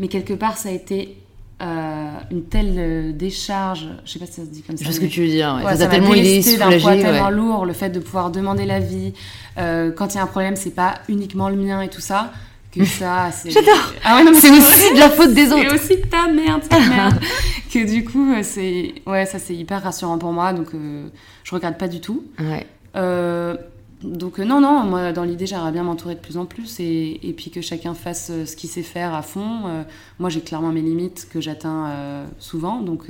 [0.00, 1.16] Mais quelque part, ça a été
[1.60, 4.84] euh, une telle euh, décharge, je sais pas si ça se dit comme ça.
[4.84, 5.56] Je vois ce que tu veux dire.
[5.58, 5.64] Ouais.
[5.64, 9.12] Ouais, ça tellement d'un poids tellement lourd, le fait de pouvoir demander l'avis.
[9.58, 12.32] Euh, quand il y a un problème, c'est pas uniquement le mien et tout ça.
[12.72, 13.50] Que ça, c'est.
[13.50, 13.92] J'adore.
[14.04, 15.74] Ah ouais, C'est aussi de la faute des C'est autres.
[15.74, 17.18] aussi ta merde, ta merde.
[17.72, 18.94] que du coup, c'est.
[19.06, 21.08] Ouais, ça c'est hyper rassurant pour moi, donc euh,
[21.42, 22.22] je regrette pas du tout.
[22.38, 22.66] Ouais.
[24.02, 27.18] Donc euh, non, non, moi dans l'idée j'aimerais bien m'entourer de plus en plus et,
[27.22, 29.62] et puis que chacun fasse euh, ce qu'il sait faire à fond.
[29.66, 29.82] Euh,
[30.20, 31.86] moi j'ai clairement mes limites que j'atteins
[32.38, 33.06] souvent, donc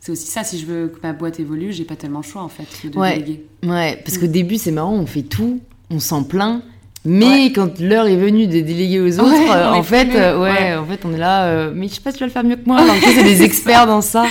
[0.00, 2.42] c'est aussi ça, si je veux que ma boîte évolue, j'ai pas tellement le choix
[2.42, 3.18] en fait de Ouais.
[3.18, 3.44] déléguer.
[3.64, 4.20] Ouais, parce Mm.
[4.20, 5.60] qu'au début, c'est marrant, on fait tout,
[5.90, 6.62] on s'en plaint.
[7.04, 10.50] Mais quand l'heure est venue de déléguer aux autres, Ouais, euh, en fait, euh, ouais,
[10.50, 10.74] Ouais.
[10.76, 11.44] en fait, on est là.
[11.46, 12.78] euh, mais je sais pas si tu vas le faire mieux que moi.
[12.80, 14.24] Alors que c'est des experts dans ça.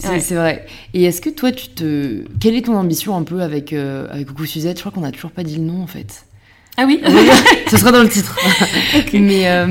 [0.00, 0.18] C'est Ouais.
[0.34, 0.66] vrai.
[0.94, 4.26] Et est-ce que toi, tu te, quelle est ton ambition un peu avec euh, avec
[4.28, 4.76] Coucou Suzette?
[4.78, 6.24] Je crois qu'on a toujours pas dit le nom en fait.
[6.76, 7.00] Ah oui
[7.70, 8.38] Ce sera dans le titre.
[9.12, 9.66] Mais euh,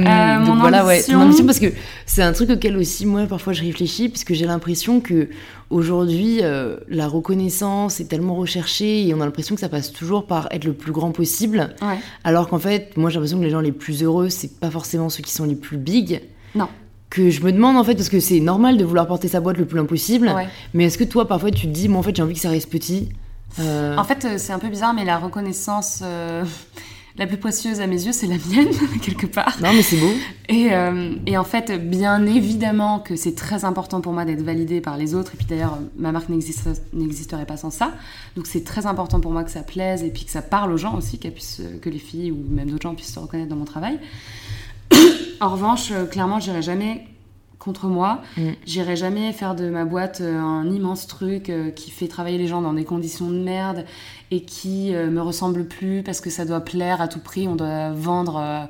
[0.46, 1.68] donc mon voilà, ouais, ton ambition- ambition parce que
[2.06, 5.30] c'est un truc auquel aussi moi parfois je réfléchis parce que j'ai l'impression que
[5.70, 10.28] aujourd'hui euh, la reconnaissance est tellement recherchée et on a l'impression que ça passe toujours
[10.28, 11.98] par être le plus grand possible, Ouais.
[12.24, 15.10] alors qu'en fait moi j'ai l'impression que les gens les plus heureux c'est pas forcément
[15.10, 16.22] ceux qui sont les plus big.
[16.54, 16.68] Non.
[17.10, 19.58] Que je me demande en fait parce que c'est normal de vouloir porter sa boîte
[19.58, 20.48] le plus loin possible, Ouais.
[20.76, 22.50] mais est-ce que toi parfois tu te dis moi en fait j'ai envie que ça
[22.52, 23.10] reste petit
[23.60, 26.45] Euh, En fait, euh, c'est un peu bizarre, mais la reconnaissance euh,
[27.17, 28.69] la plus précieuse à mes yeux, c'est la mienne,
[29.02, 29.58] quelque part.
[29.63, 30.12] Non mais c'est beau.
[30.50, 34.80] Et, euh, et en fait, bien évidemment que c'est très important pour moi d'être validée
[34.80, 35.32] par les autres.
[35.34, 37.91] Et puis d'ailleurs, ma marque n'existe- n'existerait pas sans ça.
[38.36, 40.78] Donc c'est très important pour moi que ça plaise et puis que ça parle aux
[40.78, 43.56] gens aussi, qu'elles puissent, que les filles ou même d'autres gens puissent se reconnaître dans
[43.56, 43.98] mon travail.
[45.41, 47.06] En revanche, euh, clairement, j'irai jamais
[47.60, 48.21] contre moi.
[48.38, 48.49] Mm.
[48.65, 52.47] J'irai jamais faire de ma boîte euh, un immense truc euh, qui fait travailler les
[52.47, 53.86] gens dans des conditions de merde
[54.32, 57.47] et qui euh, me ressemble plus parce que ça doit plaire à tout prix.
[57.49, 58.67] On doit vendre.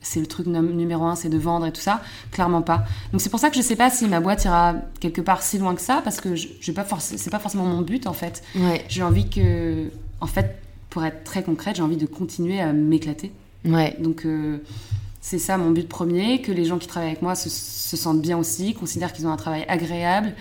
[0.00, 2.00] c'est le truc num- numéro un, c'est de vendre et tout ça.
[2.30, 2.84] Clairement pas.
[3.12, 5.58] Donc c'est pour ça que je sais pas si ma boîte ira quelque part si
[5.58, 8.42] loin que ça parce que je, je pas c'est pas forcément mon but en fait.
[8.56, 9.90] Ouais, J'ai envie que,
[10.22, 10.56] en fait,
[10.88, 13.30] pour être très concrète, j'ai envie de continuer à m'éclater.
[13.66, 13.94] ouais.
[14.00, 14.24] Donc
[15.20, 18.22] c'est ça mon but premier, que les gens qui travaillent avec moi se, se sentent
[18.22, 20.34] bien aussi, considèrent qu'ils ont un travail agréable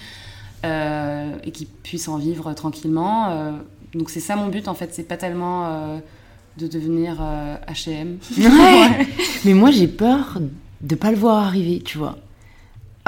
[0.65, 3.29] euh, et qu'ils puissent en vivre tranquillement.
[3.29, 3.51] Euh,
[3.93, 5.99] donc c'est ça mon but en fait, c'est pas tellement euh,
[6.57, 7.21] de devenir
[7.67, 8.17] H&M.
[8.37, 9.07] Ouais.
[9.45, 10.37] Mais moi, j'ai peur
[10.81, 12.17] de pas le voir arriver, tu vois.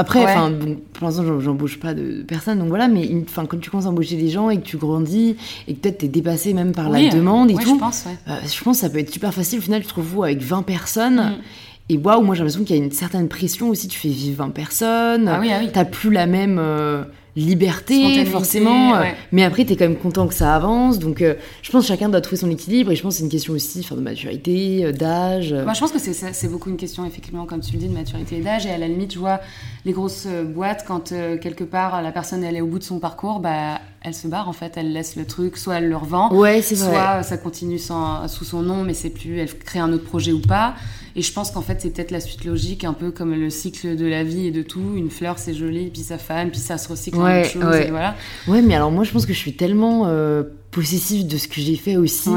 [0.02, 0.32] Après, Ouais.
[0.32, 2.88] enfin, bon, pour l'instant, j'em- j'embauche pas de personne, donc voilà.
[2.88, 5.36] Mais enfin, quand tu commences à embaucher des gens et que tu grandis
[5.68, 8.06] et que peut-être t'es dépassé même par Oui, la demande et ouais, tout, je pense,
[8.06, 8.18] ouais.
[8.34, 9.60] euh, je pense que ça peut être super facile.
[9.60, 11.18] Au final, tu te retrouves avec 20 personnes.
[11.18, 11.42] Mm.
[11.90, 13.88] Et waouh, moi j'ai l'impression qu'il y a une certaine pression aussi.
[13.90, 15.28] Tu fais vivre 20 personnes.
[15.28, 15.70] Ah oui, ah oui.
[15.74, 17.04] T'as plus la même euh,
[17.36, 18.96] liberté, forcément.
[18.96, 19.16] euh, ouais.
[19.32, 21.00] Mais après, t'es quand même content que ça avance.
[21.00, 22.92] Donc, euh, je pense que chacun doit trouver son équilibre.
[22.92, 25.54] Et je pense que c'est une question aussi enfin, de maturité, euh, d'âge.
[25.54, 28.38] Moi, je pense que c'est- beaucoup une question, effectivement, comme tu le dis, de maturité
[28.38, 28.66] et d'âge.
[28.66, 29.40] Et à la limite, je vois
[29.86, 33.00] les grosses boîtes, quand euh, quelque part la personne elle est au bout de son
[33.00, 36.34] parcours, bah, elle se barre en fait, elle laisse le truc, soit elle le revend,
[36.34, 36.90] Ouais, c'est vrai.
[36.92, 40.06] soit euh, ça continue sans- sous son nom, mais c'est plus, elle crée un autre
[40.06, 40.76] projet ou pas.
[41.16, 43.96] Et je pense qu'en fait, c'est peut-être la suite logique, un peu comme le cycle
[43.98, 44.94] de la vie et de tout.
[44.96, 47.64] Une fleur, c'est joli, puis ça fane, puis ça se recycle en Ouais, autre chose,
[47.66, 47.88] ouais.
[47.88, 48.16] et voilà.
[48.48, 51.60] Ouais, mais alors moi, je pense que je suis tellement euh, possessive de ce que
[51.62, 52.30] j'ai fait aussi.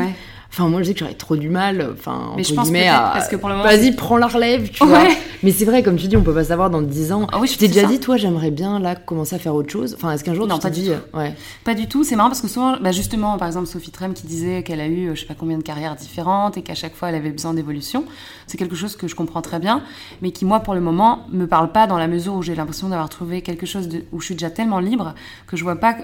[0.57, 3.11] Enfin, moi, je sais que j'aurais trop du mal, enfin, Mais je pense à...
[3.13, 4.89] parce que pour le moment, Vas-y, prends la relève, tu Ouais.
[4.89, 5.03] vois.
[5.43, 7.27] Mais c'est vrai, comme tu dis, on peut pas savoir dans 10 ans.
[7.33, 7.87] Ah oui, t'es c'est déjà ça.
[7.89, 10.55] dit, toi, j'aimerais bien, là, commencer à faire autre chose Enfin, est-ce qu'un jour, Non,
[10.57, 10.87] tu pas du dit...
[10.87, 10.93] tout.
[10.93, 11.35] euh, Ouais.
[11.65, 14.29] Pas du tout, c'est marrant parce que souvent, bah justement, par exemple, Sophie Trem qui
[14.29, 16.95] disait qu'elle a eu euh, je sais pas combien de carrières différentes et qu'à chaque
[16.95, 18.05] fois elle avait besoin d'évolution,
[18.47, 19.83] c'est quelque chose que je comprends très bien,
[20.23, 22.89] mais qui moi pour le moment me parle pas dans la mesure où j'ai l'impression
[22.89, 25.15] d'avoir trouvé quelque chose de, où je suis déjà tellement libre
[25.49, 25.97] que je vois pas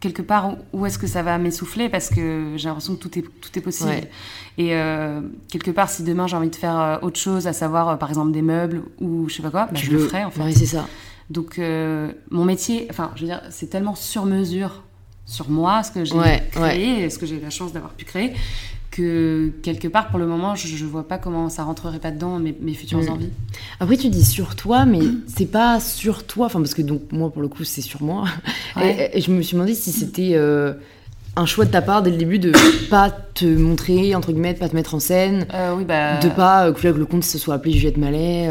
[0.00, 3.22] quelque part où est-ce que ça va m'essouffler parce que j'ai l'impression que tout est,
[3.22, 4.08] tout est possible.
[4.56, 5.20] Et euh,
[5.50, 8.08] quelque part, si demain j'ai envie de faire euh, autre chose, à savoir euh, par
[8.08, 10.42] exemple des meubles ou je sais pas quoi, bah, je le ferai en fait.
[10.42, 10.86] Oui, c'est ça.
[11.30, 11.60] Donc
[12.30, 14.82] mon métier, enfin, je veux dire, c'est tellement sur mesure
[15.26, 16.16] sur moi, ce que j'ai
[16.52, 18.32] créé, ce que j'ai la chance d'avoir pu créer,
[18.98, 22.56] que quelque part, pour le moment, je, vois pas comment ça rentrerait pas dedans mes,
[22.60, 23.08] mes futures mm.
[23.08, 23.30] envies.
[23.78, 27.30] Après, tu dis sur toi, mais c'est pas sur toi, enfin, parce que donc, moi,
[27.30, 28.24] pour le coup, c'est sur moi.
[28.82, 30.74] Et, je me suis demandé si c'était euh,
[31.36, 32.52] un choix de ta part dès le début de
[32.90, 36.18] pas te montrer, entre guillemets, de pas te mettre en scène, euh, oui, bah...
[36.18, 38.50] de pas euh, que le compte se soit appelé Juliette Mallet,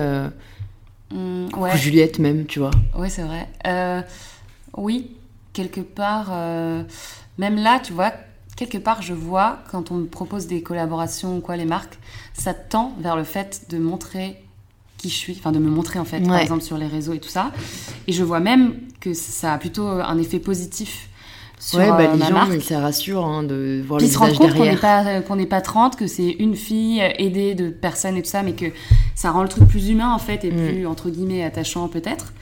[1.11, 2.71] mm, ou Juliette même, tu vois.
[2.97, 3.47] Oui, c'est vrai.
[4.77, 5.11] oui,
[5.51, 6.31] quelque part,
[7.37, 8.13] même là, tu vois,
[8.57, 11.97] quelque part, je vois, quand on me propose des collaborations ou quoi, les marques,
[12.33, 14.35] ça tend vers le fait de montrer
[14.97, 17.19] qui je suis, enfin de me montrer en fait, par exemple sur les réseaux et
[17.19, 17.51] tout ça.
[18.07, 21.09] Et je vois même que ça a plutôt un effet positif
[21.59, 22.61] sur ouais, bah, euh, les gens, marque.
[22.61, 24.65] ça rassure hein, de voir les se rendent compte qu'on
[25.35, 28.53] n'est pas pas 30, que c'est une fille aidée de personnes et tout ça, mais
[28.53, 28.65] que
[29.15, 30.67] ça rend le truc plus humain en fait et mm.
[30.67, 32.33] plus entre guillemets attachant peut-être.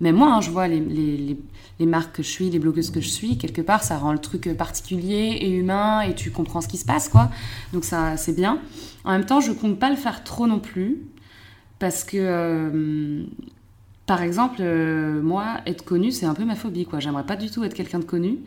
[0.00, 1.36] Mais moi, hein, je vois les, les,
[1.80, 4.18] les, marques que je suis, les blogueuses que je suis, quelque part, ça rend le
[4.18, 7.30] truc particulier et humain et tu comprends ce qui se passe, quoi.
[7.72, 8.60] Donc ça, c'est bien.
[9.04, 10.98] En même temps, je compte pas le faire trop non plus
[11.78, 13.24] parce que, euh,
[14.06, 17.00] par exemple, euh, moi, être connue, c'est un peu ma phobie, quoi.
[17.00, 18.38] J'aimerais pas du tout être quelqu'un de connu.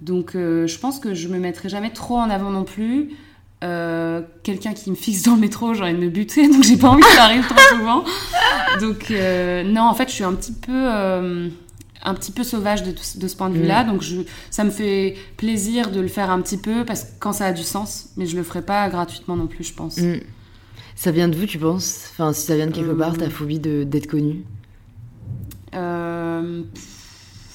[0.00, 3.10] Donc, euh, je pense que je me mettrai jamais trop en avant non plus.
[3.62, 6.78] Euh, quelqu'un qui me fixe dans le métro, j'ai envie de me buter, donc j'ai
[6.78, 8.04] pas envie que ça arrive trop souvent.
[8.80, 11.50] Donc euh, non, en fait, je suis un petit peu, euh,
[12.02, 13.86] un petit peu sauvage de, de ce point de vue-là, mm.
[13.88, 17.34] donc je, ça me fait plaisir de le faire un petit peu parce que quand
[17.34, 19.98] ça a du sens, mais je le ferai pas gratuitement non plus, je pense.
[19.98, 20.20] Mm.
[20.96, 22.08] Ça vient de vous, tu penses?
[22.12, 24.44] Enfin, si ça vient de quelque part, ta phobie d'être connue?
[25.72, 26.62] Je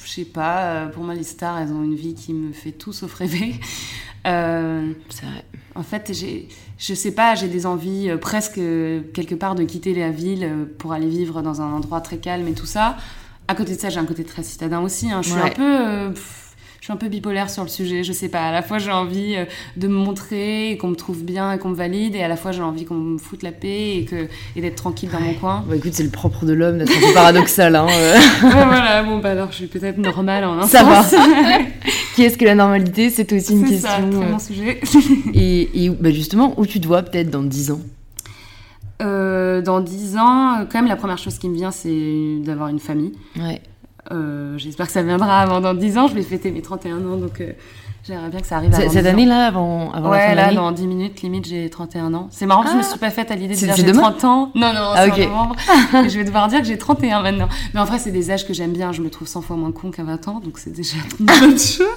[0.06, 0.88] sais pas.
[0.94, 3.56] Pour moi, les stars, elles ont une vie qui me fait tout sauf rêver.
[4.26, 5.46] Euh, c'est vrai.
[5.76, 6.48] En fait, j'ai,
[6.78, 10.68] je sais pas, j'ai des envies euh, presque euh, quelque part de quitter la ville
[10.78, 12.98] pour aller vivre dans un endroit très calme et tout ça.
[13.48, 15.12] À côté de ça, j'ai un côté très citadin aussi.
[15.12, 15.22] Hein.
[15.22, 16.14] Je suis un peu
[16.86, 18.04] je suis un peu bipolaire sur le sujet.
[18.04, 18.42] Je sais pas.
[18.42, 21.70] À la fois, j'ai envie euh, de me montrer, qu'on me trouve bien et qu'on
[21.70, 24.28] me valide, et à la fois, j'ai envie qu'on me foute la paix et, que,
[24.56, 25.66] et d'être tranquille dans mon coin.
[25.68, 27.76] Bah écoute, c'est le propre de l'homme d'être un peu paradoxal.
[27.76, 28.18] Hein, euh.
[28.40, 31.04] voilà, bon, bah alors, je suis peut-être normale en un Ça va.
[32.14, 33.10] Qui est-ce que la normalité?
[33.10, 33.90] C'est aussi une question.
[33.90, 34.80] C'est ça, mon sujet.
[35.34, 37.82] et, et bah justement, où tu te vois peut-être dans 10 ans?
[39.02, 42.80] Euh, dans 10 ans, quand même, la première chose qui me vient, c'est d'avoir une
[42.80, 43.14] famille.
[43.38, 43.60] Ouais.
[44.12, 46.08] Euh, j'espère que ça viendra avant dans 10 ans.
[46.08, 47.54] Je vais fêter mes 31 ans, donc euh,
[48.04, 50.72] j'aimerais bien que ça arrive avant Cette année-là, avant, avant ouais, la fin là, dans
[50.72, 52.28] 10 minutes, limite, j'ai 31 ans.
[52.32, 52.84] C'est marrant que je me ah.
[52.84, 54.52] suis pas faite à l'idée de dire j'ai 30 ans.
[54.54, 55.56] Non, non, ah, c'est novembre.
[55.94, 57.50] je vais devoir dire que j'ai 31 maintenant.
[57.74, 58.92] Mais en vrai, c'est des âges que j'aime bien.
[58.92, 61.58] Je me trouve 100 fois moins con qu'à 20 ans, donc c'est déjà une bonne
[61.58, 61.88] chose.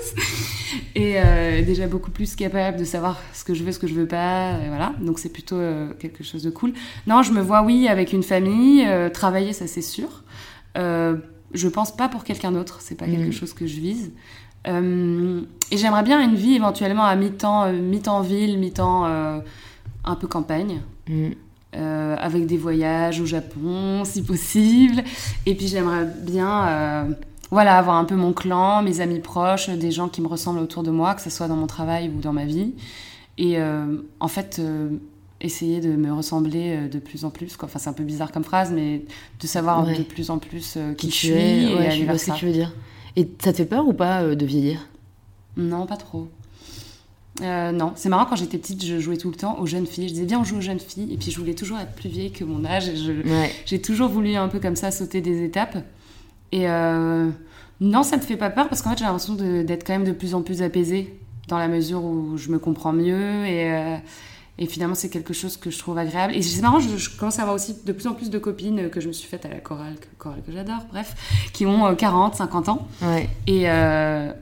[0.94, 3.94] Et euh, déjà beaucoup plus capable de savoir ce que je veux, ce que je
[3.94, 4.52] veux pas.
[4.64, 4.92] Et voilà.
[5.00, 6.72] Donc c'est plutôt euh, quelque chose de cool.
[7.06, 10.22] Non, je me vois, oui, avec une famille, euh, travailler, ça c'est sûr.
[10.76, 11.16] Euh,
[11.52, 13.32] je pense pas pour quelqu'un d'autre, c'est pas quelque mm.
[13.32, 14.12] chose que je vise.
[14.66, 15.40] Euh,
[15.70, 19.40] et j'aimerais bien une vie éventuellement à mi-temps, euh, mi-temps ville, mi-temps euh,
[20.04, 21.30] un peu campagne, mm.
[21.72, 25.02] avec des voyages au Japon si possible.
[25.46, 27.08] Et puis j'aimerais bien,
[27.50, 30.82] voilà, avoir un peu mon clan, mes amis proches, des gens qui me ressemblent autour
[30.82, 32.74] de moi, que ce soit dans mon travail ou dans ma vie.
[33.38, 33.58] Et
[34.20, 34.60] en fait
[35.40, 37.56] essayer de me ressembler euh, de plus en plus.
[37.56, 37.66] Quoi.
[37.66, 39.02] Enfin, c'est un peu bizarre comme phrase, mais
[39.40, 41.32] de savoir de plus en plus euh, qui, qui, je suis.
[41.32, 42.74] et je vois ce que tu veux dire.
[43.16, 44.88] Et ça te fait peur ou pas euh, de vieillir?
[45.56, 46.28] Non, pas trop.
[47.40, 50.08] non, c'est marrant, quand j'étais petite, je jouais tout le temps aux jeunes filles.
[50.08, 51.12] Je disais, bien, on joue aux jeunes filles.
[51.12, 52.90] Et puis, je voulais toujours être plus vieille que mon âge.
[53.66, 55.78] J'ai toujours voulu un peu comme ça sauter des étapes.
[56.52, 56.66] Et
[57.80, 60.12] non, ça me fait pas peur parce qu'en fait, j'ai l'impression d'être quand même de
[60.12, 61.18] plus en plus apaisée
[61.48, 63.98] dans la mesure où je me comprends mieux et
[64.58, 66.34] et finalement, c'est quelque chose que je trouve agréable.
[66.34, 69.00] Et c'est marrant, je, commence à avoir aussi de plus en plus de copines que
[69.00, 71.14] je me suis faites à la chorale, chorale que j'adore, bref,
[71.52, 72.88] qui ont 40, euh, 50 ans.
[73.02, 73.28] Ouais.
[73.46, 74.32] Et, euh,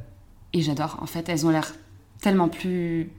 [0.55, 0.99] et j'adore.
[1.03, 1.75] En fait, elles ont l'air
[2.23, 3.11] tellement plus.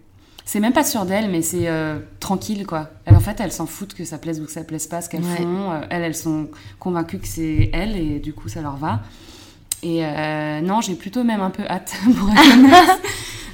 [0.44, 2.90] C'est même pas sûr d'elles, mais c'est euh, tranquille, quoi.
[3.08, 5.24] en fait, elles s'en foutent que ça plaise ou que ça plaise pas ce qu'elles
[5.24, 5.80] font.
[5.92, 9.02] elles, elles sont convaincues que c'est elles et du coup, ça leur va.
[9.84, 10.02] Et
[10.64, 13.00] non, j'ai plutôt même un peu hâte pour être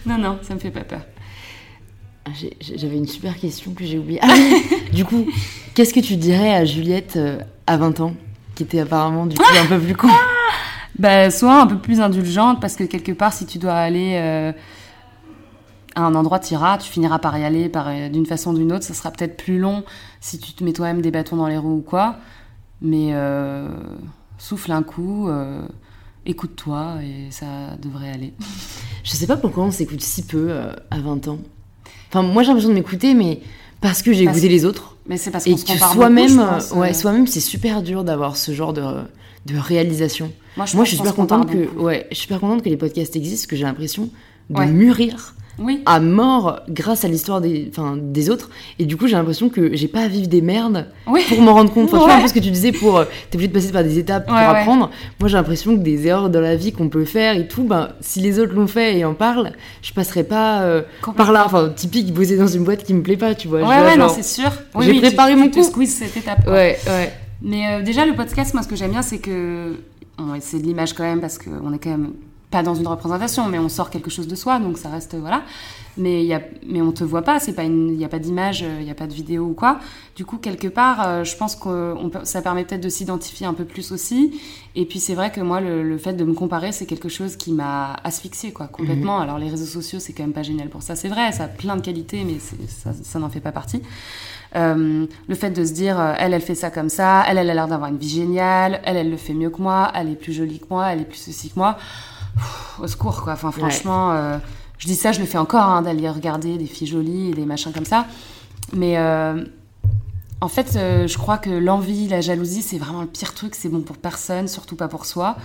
[0.06, 1.02] non, non, ça me fait pas peur.
[2.26, 4.20] Ah, j'avais une super question que j'ai oubliée.
[4.22, 4.34] Ah,
[4.94, 5.26] du coup,
[5.74, 8.14] qu'est-ce que tu dirais à Juliette euh, à 20 ans,
[8.56, 10.08] qui était apparemment du coup un peu plus con
[10.98, 14.54] bah, Soit un peu plus indulgente, parce que quelque part, si tu dois aller euh,
[15.96, 18.72] à un endroit, tu iras, tu finiras par y aller euh, d'une façon ou d'une
[18.72, 18.86] autre.
[18.86, 19.84] Ça sera peut-être plus long
[20.22, 22.18] si tu te mets toi-même des bâtons dans les roues ou quoi.
[22.82, 23.14] Mais
[24.38, 25.30] souffle un coup,
[26.26, 28.34] écoute-toi et ça devrait aller.
[29.06, 30.54] Je sais pas pourquoi on s'écoute si peu
[30.92, 31.40] à 20 ans.
[32.14, 33.40] Enfin, moi j'ai l'impression de m'écouter, mais
[33.82, 34.96] parce que j'ai écouté les autres.
[35.08, 36.94] Mais c'est parce qu'on se compare soi-même, euh, ouais, euh.
[36.94, 38.84] soi-même, c'est super dur d'avoir ce genre de,
[39.48, 40.32] de réalisation.
[40.56, 41.86] Moi, je, Moi, pense je suis super contente que, beaucoup.
[41.86, 44.10] ouais, je suis super contente que les podcasts existent, parce que j'ai l'impression
[44.52, 44.68] de Ouais.
[44.68, 45.82] mûrir Oui.
[45.86, 48.50] à mort grâce à l'histoire des, enfin, des autres.
[48.80, 51.22] Et du coup, j'ai l'impression que j'ai pas à vivre des merdes Oui.
[51.30, 51.90] pour m'en rendre compte.
[51.90, 52.22] Enfin, tu vois un Ouais.
[52.24, 54.36] peu ce que tu disais pour, euh, t'es obligé de passer par des étapes pour
[54.36, 54.90] Ouais, apprendre.
[55.20, 57.90] Moi, j'ai l'impression que des erreurs dans la vie qu'on peut faire et tout, ben,
[58.02, 59.52] si les autres l'ont fait et en parlent,
[59.82, 60.82] je passerai pas euh,
[61.16, 61.44] par là.
[61.46, 63.60] Enfin, typique, bosser dans une boîte qui me plaît pas, tu vois.
[63.60, 64.52] Ouais, vois, ouais, non, c'est sûr.
[64.82, 65.64] j'ai préparé tu, mon tu coup.
[65.66, 66.44] squeezes cette étape.
[66.46, 66.54] quoi.
[66.54, 67.14] Ouais, ouais.
[67.42, 69.74] Mais euh, déjà, le podcast, moi, ce que j'aime bien, c'est que.
[70.40, 72.12] c'est de l'image quand même, parce qu'on est quand même
[72.54, 75.16] pas dans une représentation, mais on sort quelque chose de soi, donc ça reste.
[75.16, 75.42] Voilà.
[75.98, 78.08] Mais, il y a, mais on te voit pas, c'est pas une- il n'y a
[78.10, 79.80] pas d'image, euh, il n'y a pas de vidéo ou quoi.
[80.16, 83.64] Du coup, quelque part, euh, je pense que ça permet peut-être de s'identifier un peu
[83.66, 84.40] plus aussi.
[84.76, 87.36] Et puis, c'est vrai que moi, le, le fait de me comparer, c'est quelque chose
[87.36, 89.20] qui m'a asphyxiée, quoi, complètement.
[89.20, 91.48] Alors, les réseaux sociaux, c'est quand même pas génial pour ça, c'est vrai, ça a
[91.48, 92.38] plein de qualités, mais
[92.68, 93.82] ça, ça n'en fait pas partie.
[94.56, 97.50] Euh, le fait de se dire, euh, elle, elle fait ça comme ça, elle, elle
[97.50, 100.16] a l'air d'avoir une vie géniale, elle, elle le fait mieux que moi, elle est
[100.16, 101.78] plus jolie que moi, elle est plus ceci que moi.
[102.36, 103.34] Pff, au secours, quoi.
[103.34, 104.38] Enfin, franchement, euh,
[104.78, 107.46] je dis ça, je le fais encore, hein, d'aller regarder des filles jolies et des
[107.46, 108.08] machins comme ça.
[108.74, 109.44] Mais euh,
[110.42, 113.56] en fait, euh, je crois que l'envie, la jalousie, c'est vraiment le pire truc.
[113.56, 115.36] C'est bon pour personne, surtout pas pour soi.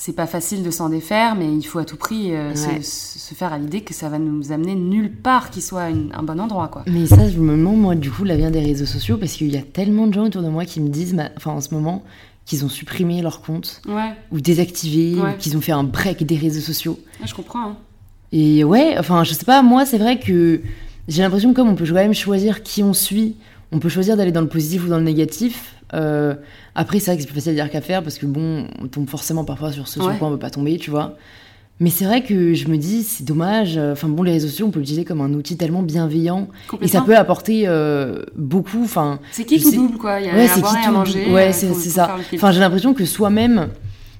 [0.00, 2.82] C'est pas facile de s'en défaire, mais il faut à tout prix euh, se- Ouais.
[2.82, 6.12] se, se faire à l'idée que ça va nous amener nulle part qui soit une-
[6.14, 6.84] un bon endroit, quoi.
[6.86, 9.52] Mais ça, je me demande, moi, du coup, la vient des réseaux sociaux, parce qu'il
[9.52, 12.04] y a tellement de gens autour de moi qui me disent, enfin, en ce moment,
[12.48, 15.34] qu'ils ont supprimé leur compte, Ouais, ou désactivé, Ouais.
[15.34, 16.98] ou qu'ils ont fait un break des réseaux sociaux.
[17.20, 17.62] ouais, je comprends.
[17.70, 17.76] hein.
[18.32, 20.60] Et ouais, enfin, je sais pas, moi, c'est vrai que
[21.08, 23.36] j'ai l'impression que comme on peut quand même choisir qui on suit,
[23.70, 25.74] on peut choisir d'aller dans le positif ou dans le négatif.
[25.94, 26.34] Euh,
[26.74, 28.86] après, c'est vrai que c'est plus facile à dire qu'à faire, parce que bon, on
[28.88, 30.06] tombe forcément parfois sur ce Ouais.
[30.06, 31.16] sur quoi on veut pas tomber, tu vois.
[31.80, 33.76] Mais c'est vrai que je me dis, c'est dommage.
[33.76, 36.48] euh, Enfin bon, les réseaux sociaux, on peut l'utiliser comme un outil tellement bienveillant.
[36.80, 38.82] Et ça peut apporter euh, beaucoup.
[38.82, 40.20] Enfin, C'est qui tout sais- double, quoi?
[40.20, 41.30] Il y a ouais, à c'est qui et à tout- manger.
[41.30, 42.16] Ouais, euh, c'est ça.
[42.34, 43.68] Enfin, j'ai l'impression que soi-même,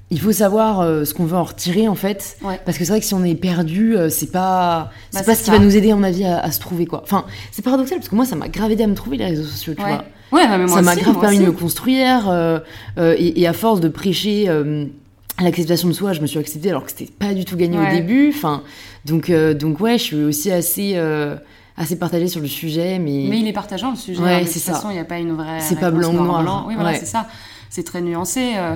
[0.09, 2.37] il faut savoir euh, ce qu'on veut en retirer en fait.
[2.43, 2.59] Ouais.
[2.65, 5.35] Parce que c'est vrai que si on est perdu, euh, c'est pas, c'est Bah, pas
[5.35, 7.01] ce qui va nous aider, à mon avis, à, à se trouver quoi.
[7.03, 9.43] Enfin, c'est paradoxal parce que moi, ça m'a grave aidé à me trouver les réseaux
[9.43, 9.89] sociaux, tu Ouais.
[9.89, 10.05] vois.
[10.31, 12.59] Ouais, mais moi ça m'a grave permis de me construire euh,
[12.97, 14.45] et, et à force de prêcher
[15.43, 17.89] l'acceptation de soi, je me suis acceptée alors que c'était pas du tout gagné au
[17.91, 18.29] début.
[18.35, 18.63] Enfin,
[19.05, 21.35] donc euh, donc ouais, je suis aussi assez euh,
[21.77, 24.21] assez partagée sur le sujet, mais, Mais il est partageant le sujet.
[24.21, 24.73] Ouais, hein, de toute ça.
[24.73, 25.59] façon, il n'y a pas une vraie.
[25.61, 26.65] C'est pas blanc ou noir blanc.
[26.67, 26.97] Oui, voilà, Ouais.
[26.99, 27.27] c'est ça.
[27.69, 28.53] C'est très nuancé.
[28.57, 28.75] euh,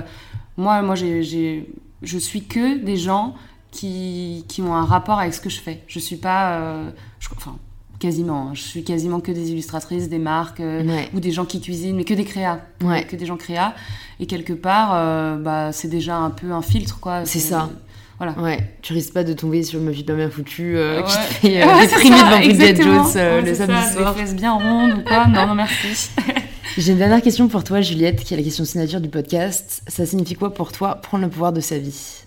[0.56, 1.68] moi, moi, j'ai, j'ai-
[2.02, 3.34] je suis que des gens
[3.70, 5.82] qui, qui ont un rapport avec ce que je fais.
[5.88, 7.56] Je suis pas, euh, je- enfin,
[7.98, 8.48] quasiment.
[8.48, 11.08] hein, je suis quasiment que des illustratrices, des marques euh, Ouais.
[11.14, 12.60] ou des gens qui cuisinent, mais que des créas.
[12.82, 13.04] Ouais.
[13.04, 13.74] Que des gens créas.
[14.20, 17.24] Et quelque part, euh, bah, c'est déjà un peu un filtre, quoi.
[17.24, 17.70] C'est ça.
[18.18, 18.38] Voilà.
[18.40, 21.18] Ouais, tu risques pas de tomber sur une meuf hyper bien foutue euh, qui te
[21.18, 21.24] Ouais.
[21.40, 22.76] fait euh, Ouais, déprimer devant Bridget.
[22.76, 24.14] Jones euh, Ouais, le samedi ça, soir.
[24.16, 26.10] Fesses bien rondes ou quoi Non, non, merci.
[26.78, 29.82] J'ai une dernière question pour toi, Juliette, qui est la question signature du podcast.
[29.88, 32.22] Ça signifie quoi pour toi prendre le pouvoir de sa vie?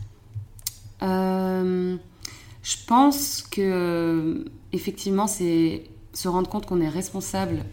[1.04, 1.96] Euh,
[2.64, 7.64] je pense que effectivement, c'est se rendre compte qu'on est responsable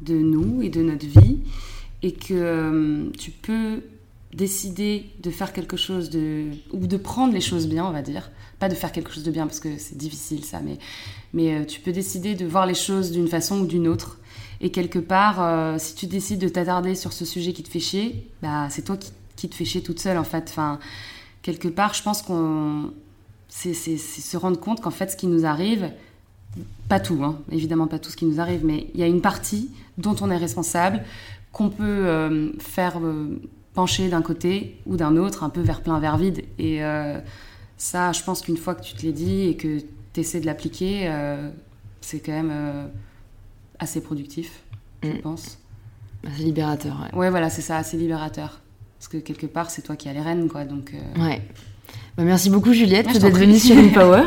[0.00, 1.40] de nous et de notre vie
[2.02, 3.82] et que euh, tu peux
[4.32, 8.30] décider de faire quelque chose de ou de prendre les choses bien, on va dire,
[8.58, 10.78] pas de faire quelque chose de bien parce que c'est difficile ça, mais
[11.32, 14.18] mais euh, tu peux décider de voir les choses d'une façon ou d'une autre.
[14.60, 17.80] Et quelque part, euh, si tu décides de t'attarder sur ce sujet qui te fait
[17.80, 20.46] chier, bah c'est toi qui, te fais chier toute seule en fait.
[20.48, 20.78] Enfin,
[21.42, 22.92] quelque part, je pense qu'on
[23.48, 25.92] c'est se rendre compte qu'en fait, ce qui nous arrive,
[26.88, 29.20] pas tout, hein, évidemment pas tout ce qui nous arrive, mais il y a une
[29.20, 31.02] partie dont on est responsable,
[31.52, 33.40] qu'on peut euh, faire euh,
[33.74, 36.44] pencher d'un côté ou d'un autre, un peu vers plein, vers vide.
[36.58, 37.18] Et euh,
[37.76, 39.78] ça, je pense qu'une fois que tu te l'es dit et que
[40.12, 41.10] tu essaies de l'appliquer,
[42.00, 42.90] c'est quand même
[43.78, 44.62] assez productif,
[45.02, 45.18] je Mm.
[45.22, 45.58] pense.
[46.36, 47.18] C'est libérateur, ouais.
[47.18, 48.60] Ouais, voilà, c'est ça, assez libérateur.
[48.98, 50.64] Parce que quelque part, c'est toi qui as les rênes, quoi.
[50.64, 51.42] Donc, Ouais.
[52.16, 54.22] Bah, merci beaucoup Juliette d'être venue sur InPower.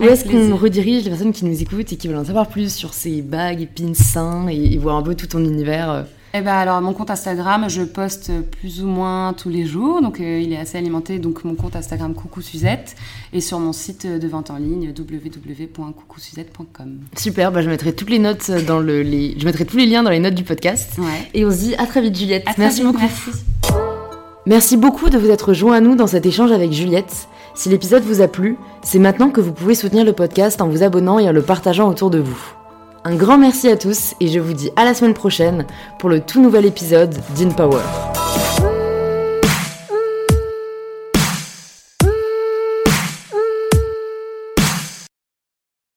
[0.00, 2.74] Où est-ce qu'on redirige les personnes qui nous écoutent et qui veulent en savoir plus
[2.74, 6.02] sur ces bagues et pins sains et, et voir un peu tout ton univers euh,
[6.32, 10.20] Eh ben alors mon compte Instagram, je poste plus ou moins tous les jours, donc
[10.20, 11.18] euh, il est assez alimenté.
[11.18, 12.96] Donc mon compte Instagram Coucou Suzette
[13.34, 16.98] et sur mon site de vente en ligne www.coucousuzette.com.
[17.14, 19.38] Super, bah, je mettrai toutes les notes dans le, les...
[19.38, 20.94] je mettrai tous les liens dans les notes du podcast.
[20.96, 21.28] Ouais.
[21.34, 22.44] Et on se dit à très vite Juliette.
[22.46, 23.00] À très merci vite, beaucoup.
[23.00, 23.32] Merci.
[24.48, 27.28] Merci beaucoup de vous être joint à nous dans cet échange avec Juliette.
[27.54, 30.82] Si l'épisode vous a plu, c'est maintenant que vous pouvez soutenir le podcast en vous
[30.82, 32.54] abonnant et en le partageant autour de vous.
[33.04, 35.66] Un grand merci à tous et je vous dis à la semaine prochaine
[35.98, 37.82] pour le tout nouvel épisode d'InPower.